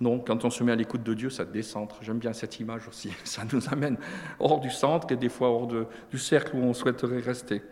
Non, 0.00 0.18
quand 0.18 0.44
on 0.44 0.50
se 0.50 0.64
met 0.64 0.72
à 0.72 0.76
l'écoute 0.76 1.02
de 1.02 1.14
Dieu, 1.14 1.30
ça 1.30 1.44
décentre. 1.44 1.96
J'aime 2.02 2.18
bien 2.18 2.32
cette 2.32 2.58
image 2.58 2.88
aussi. 2.88 3.12
Ça 3.24 3.42
nous 3.52 3.68
amène 3.70 3.96
hors 4.40 4.60
du 4.60 4.70
centre 4.70 5.12
et 5.12 5.16
des 5.16 5.28
fois 5.28 5.50
hors 5.50 5.68
du 5.68 6.18
cercle 6.18 6.56
où 6.56 6.58
on 6.58 6.74
souhaiterait 6.74 7.20
rester. 7.20 7.62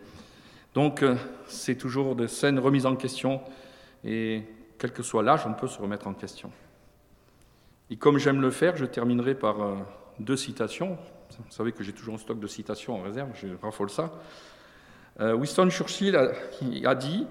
Donc 0.73 1.03
euh, 1.03 1.15
c'est 1.47 1.75
toujours 1.75 2.15
des 2.15 2.27
scènes 2.27 2.59
remises 2.59 2.85
en 2.85 2.95
question 2.95 3.41
et 4.03 4.43
quel 4.77 4.91
que 4.91 5.03
soit 5.03 5.23
l'âge, 5.23 5.45
on 5.45 5.53
peut 5.53 5.67
se 5.67 5.79
remettre 5.79 6.07
en 6.07 6.13
question. 6.13 6.51
Et 7.89 7.95
comme 7.95 8.17
j'aime 8.17 8.41
le 8.41 8.51
faire, 8.51 8.75
je 8.75 8.85
terminerai 8.85 9.35
par 9.35 9.61
euh, 9.61 9.75
deux 10.19 10.35
citations. 10.37 10.97
Vous 11.37 11.51
savez 11.51 11.71
que 11.71 11.83
j'ai 11.83 11.93
toujours 11.93 12.15
un 12.15 12.17
stock 12.17 12.39
de 12.39 12.47
citations 12.47 12.95
en 12.95 13.01
réserve, 13.01 13.29
je 13.35 13.47
raffole 13.61 13.89
ça. 13.89 14.11
Euh, 15.19 15.33
Winston 15.33 15.69
Churchill 15.69 16.15
a, 16.15 16.95
dit, 16.95 17.27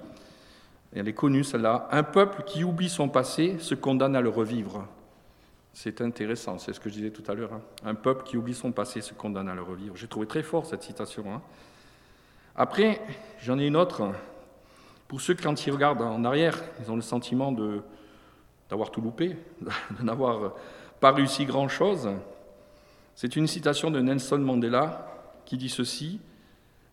et 0.94 1.00
elle 1.00 1.09
est 1.09 1.14
connue 1.14 1.42
celle-là, 1.42 1.88
Un 1.90 2.02
peuple 2.02 2.44
qui 2.44 2.64
oublie 2.64 2.88
son 2.88 3.09
passé 3.09 3.57
se 3.59 3.74
condamne 3.74 4.14
à 4.14 4.20
le 4.20 4.28
revivre. 4.28 4.87
C'est 5.72 6.00
intéressant, 6.00 6.59
c'est 6.59 6.72
ce 6.72 6.81
que 6.81 6.88
je 6.88 6.94
disais 6.94 7.11
tout 7.11 7.24
à 7.31 7.35
l'heure. 7.35 7.55
Hein. 7.55 7.62
Un 7.85 7.94
peuple 7.94 8.24
qui 8.24 8.37
oublie 8.37 8.55
son 8.55 8.72
passé 8.72 9.00
se 9.00 9.14
condamne 9.14 9.48
à 9.48 9.55
le 9.55 9.62
revivre. 9.62 9.96
J'ai 9.96 10.07
trouvé 10.07 10.26
très 10.26 10.42
fort 10.42 10.66
cette 10.66 10.83
citation. 10.83 11.24
Hein. 11.33 11.40
Après, 12.54 13.00
j'en 13.40 13.58
ai 13.58 13.66
une 13.66 13.76
autre. 13.76 14.12
Pour 15.08 15.20
ceux 15.20 15.34
qui, 15.34 15.42
quand 15.42 15.66
ils 15.66 15.70
regardent 15.70 16.02
en 16.02 16.24
arrière, 16.24 16.58
ils 16.80 16.90
ont 16.90 16.96
le 16.96 17.02
sentiment 17.02 17.52
d'avoir 18.68 18.90
tout 18.90 19.00
loupé, 19.00 19.36
de 19.98 20.02
n'avoir 20.02 20.54
pas 21.00 21.12
réussi 21.12 21.44
grand-chose. 21.44 22.10
C'est 23.14 23.36
une 23.36 23.46
citation 23.46 23.90
de 23.90 24.00
Nelson 24.00 24.38
Mandela 24.38 25.06
qui 25.44 25.56
dit 25.56 25.68
ceci 25.68 26.20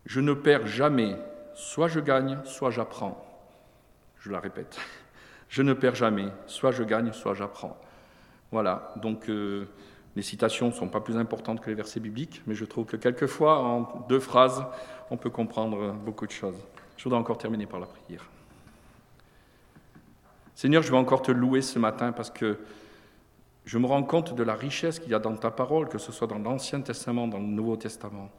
Je 0.06 0.20
ne 0.20 0.32
perds 0.32 0.66
jamais, 0.66 1.16
soit 1.54 1.88
je 1.88 2.00
gagne, 2.00 2.38
soit 2.44 2.70
j'apprends. 2.70 3.26
Je 4.18 4.30
la 4.30 4.40
répète 4.40 4.78
Je 5.48 5.62
ne 5.62 5.72
perds 5.72 5.94
jamais, 5.94 6.28
soit 6.46 6.72
je 6.72 6.82
gagne, 6.82 7.12
soit 7.12 7.34
j'apprends. 7.34 7.76
Voilà, 8.52 8.92
donc 8.96 9.28
euh, 9.28 9.66
les 10.16 10.22
citations 10.22 10.68
ne 10.68 10.72
sont 10.72 10.88
pas 10.88 11.00
plus 11.00 11.16
importantes 11.16 11.60
que 11.60 11.70
les 11.70 11.76
versets 11.76 12.00
bibliques, 12.00 12.42
mais 12.46 12.54
je 12.54 12.64
trouve 12.64 12.84
que 12.84 12.96
quelquefois, 12.96 13.60
en 13.60 14.04
deux 14.08 14.18
phrases, 14.18 14.64
on 15.10 15.16
peut 15.16 15.30
comprendre 15.30 15.92
beaucoup 15.92 16.26
de 16.26 16.32
choses. 16.32 16.56
Je 16.96 17.04
voudrais 17.04 17.18
encore 17.18 17.38
terminer 17.38 17.66
par 17.66 17.80
la 17.80 17.86
prière. 17.86 18.28
Seigneur, 20.54 20.82
je 20.82 20.90
veux 20.90 20.98
encore 20.98 21.22
te 21.22 21.32
louer 21.32 21.62
ce 21.62 21.78
matin 21.78 22.12
parce 22.12 22.30
que 22.30 22.58
je 23.64 23.78
me 23.78 23.86
rends 23.86 24.02
compte 24.02 24.34
de 24.34 24.42
la 24.42 24.54
richesse 24.54 24.98
qu'il 24.98 25.10
y 25.10 25.14
a 25.14 25.18
dans 25.18 25.36
ta 25.36 25.50
parole, 25.50 25.88
que 25.88 25.98
ce 25.98 26.12
soit 26.12 26.26
dans 26.26 26.38
l'Ancien 26.38 26.80
Testament, 26.80 27.28
dans 27.28 27.38
le 27.38 27.44
Nouveau 27.44 27.76
Testament. 27.76 28.30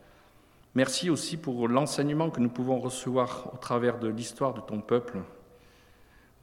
Merci 0.75 1.10
aussi 1.10 1.38
pour 1.38 1.67
l'enseignement 1.67 2.29
que 2.29 2.39
nous 2.39 2.49
pouvons 2.49 2.79
recevoir 2.79 3.49
au 3.53 3.57
travers 3.57 3.99
de 3.99 4.07
l'histoire 4.07 4.53
de 4.53 4.62
ton 4.62 4.79
peuple. 4.81 5.19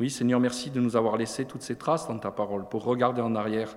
Oui, 0.01 0.11
Seigneur, 0.11 0.39
merci 0.39 0.71
de 0.71 0.81
nous 0.81 0.97
avoir 0.97 1.17
laissé 1.17 1.45
toutes 1.45 1.63
ces 1.63 1.77
traces 1.77 2.07
dans 2.09 2.19
ta 2.19 2.31
parole 2.31 2.69
pour 2.69 2.85
regarder 2.85 3.23
en 3.23 3.35
arrière, 3.35 3.77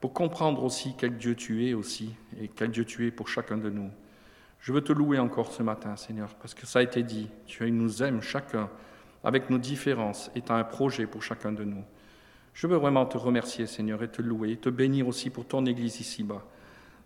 pour 0.00 0.12
comprendre 0.12 0.64
aussi 0.64 0.94
quel 0.96 1.18
Dieu 1.18 1.36
tu 1.36 1.68
es 1.68 1.74
aussi 1.74 2.14
et 2.40 2.48
quel 2.48 2.70
Dieu 2.70 2.84
tu 2.84 3.06
es 3.06 3.10
pour 3.10 3.28
chacun 3.28 3.58
de 3.58 3.70
nous. 3.70 3.90
Je 4.62 4.72
veux 4.72 4.80
te 4.80 4.92
louer 4.92 5.18
encore 5.18 5.52
ce 5.52 5.62
matin, 5.62 5.96
Seigneur, 5.96 6.34
parce 6.36 6.54
que 6.54 6.64
ça 6.64 6.78
a 6.78 6.82
été 6.82 7.02
dit, 7.02 7.28
tu 7.44 7.70
nous 7.70 8.02
aimes 8.02 8.22
chacun 8.22 8.70
avec 9.22 9.50
nos 9.50 9.58
différences 9.58 10.30
et 10.34 10.40
tu 10.40 10.50
as 10.50 10.54
un 10.54 10.64
projet 10.64 11.06
pour 11.06 11.22
chacun 11.22 11.52
de 11.52 11.64
nous. 11.64 11.84
Je 12.54 12.66
veux 12.66 12.78
vraiment 12.78 13.04
te 13.04 13.18
remercier, 13.18 13.66
Seigneur, 13.66 14.02
et 14.02 14.08
te 14.08 14.22
louer, 14.22 14.52
et 14.52 14.56
te 14.56 14.70
bénir 14.70 15.06
aussi 15.06 15.28
pour 15.28 15.46
ton 15.46 15.66
Église 15.66 16.00
ici-bas 16.00 16.42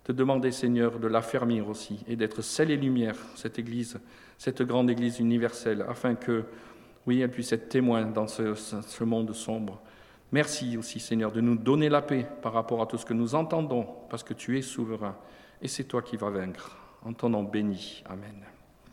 te 0.06 0.12
demander, 0.12 0.52
Seigneur, 0.52 1.00
de 1.00 1.08
l'affermir 1.08 1.68
aussi 1.68 1.98
et 2.06 2.14
d'être 2.14 2.40
celle 2.40 2.70
et 2.70 2.76
lumière, 2.76 3.16
cette 3.34 3.58
Église, 3.58 3.98
cette 4.38 4.62
grande 4.62 4.88
Église 4.88 5.18
universelle, 5.18 5.84
afin 5.88 6.14
que, 6.14 6.44
oui, 7.08 7.22
elle 7.22 7.30
puisse 7.32 7.50
être 7.50 7.68
témoin 7.68 8.04
dans 8.04 8.28
ce, 8.28 8.54
ce 8.54 9.02
monde 9.02 9.32
sombre. 9.32 9.82
Merci 10.30 10.76
aussi, 10.76 11.00
Seigneur, 11.00 11.32
de 11.32 11.40
nous 11.40 11.56
donner 11.56 11.88
la 11.88 12.02
paix 12.02 12.24
par 12.40 12.52
rapport 12.52 12.80
à 12.82 12.86
tout 12.86 12.98
ce 12.98 13.04
que 13.04 13.14
nous 13.14 13.34
entendons, 13.34 13.84
parce 14.08 14.22
que 14.22 14.32
tu 14.32 14.56
es 14.56 14.62
souverain, 14.62 15.16
et 15.60 15.66
c'est 15.66 15.84
toi 15.84 16.02
qui 16.02 16.16
vas 16.16 16.30
vaincre. 16.30 16.85
En 17.06 17.14
ton 17.14 17.28
nom 17.30 17.44
béni. 17.44 18.02
Amen. 18.06 18.55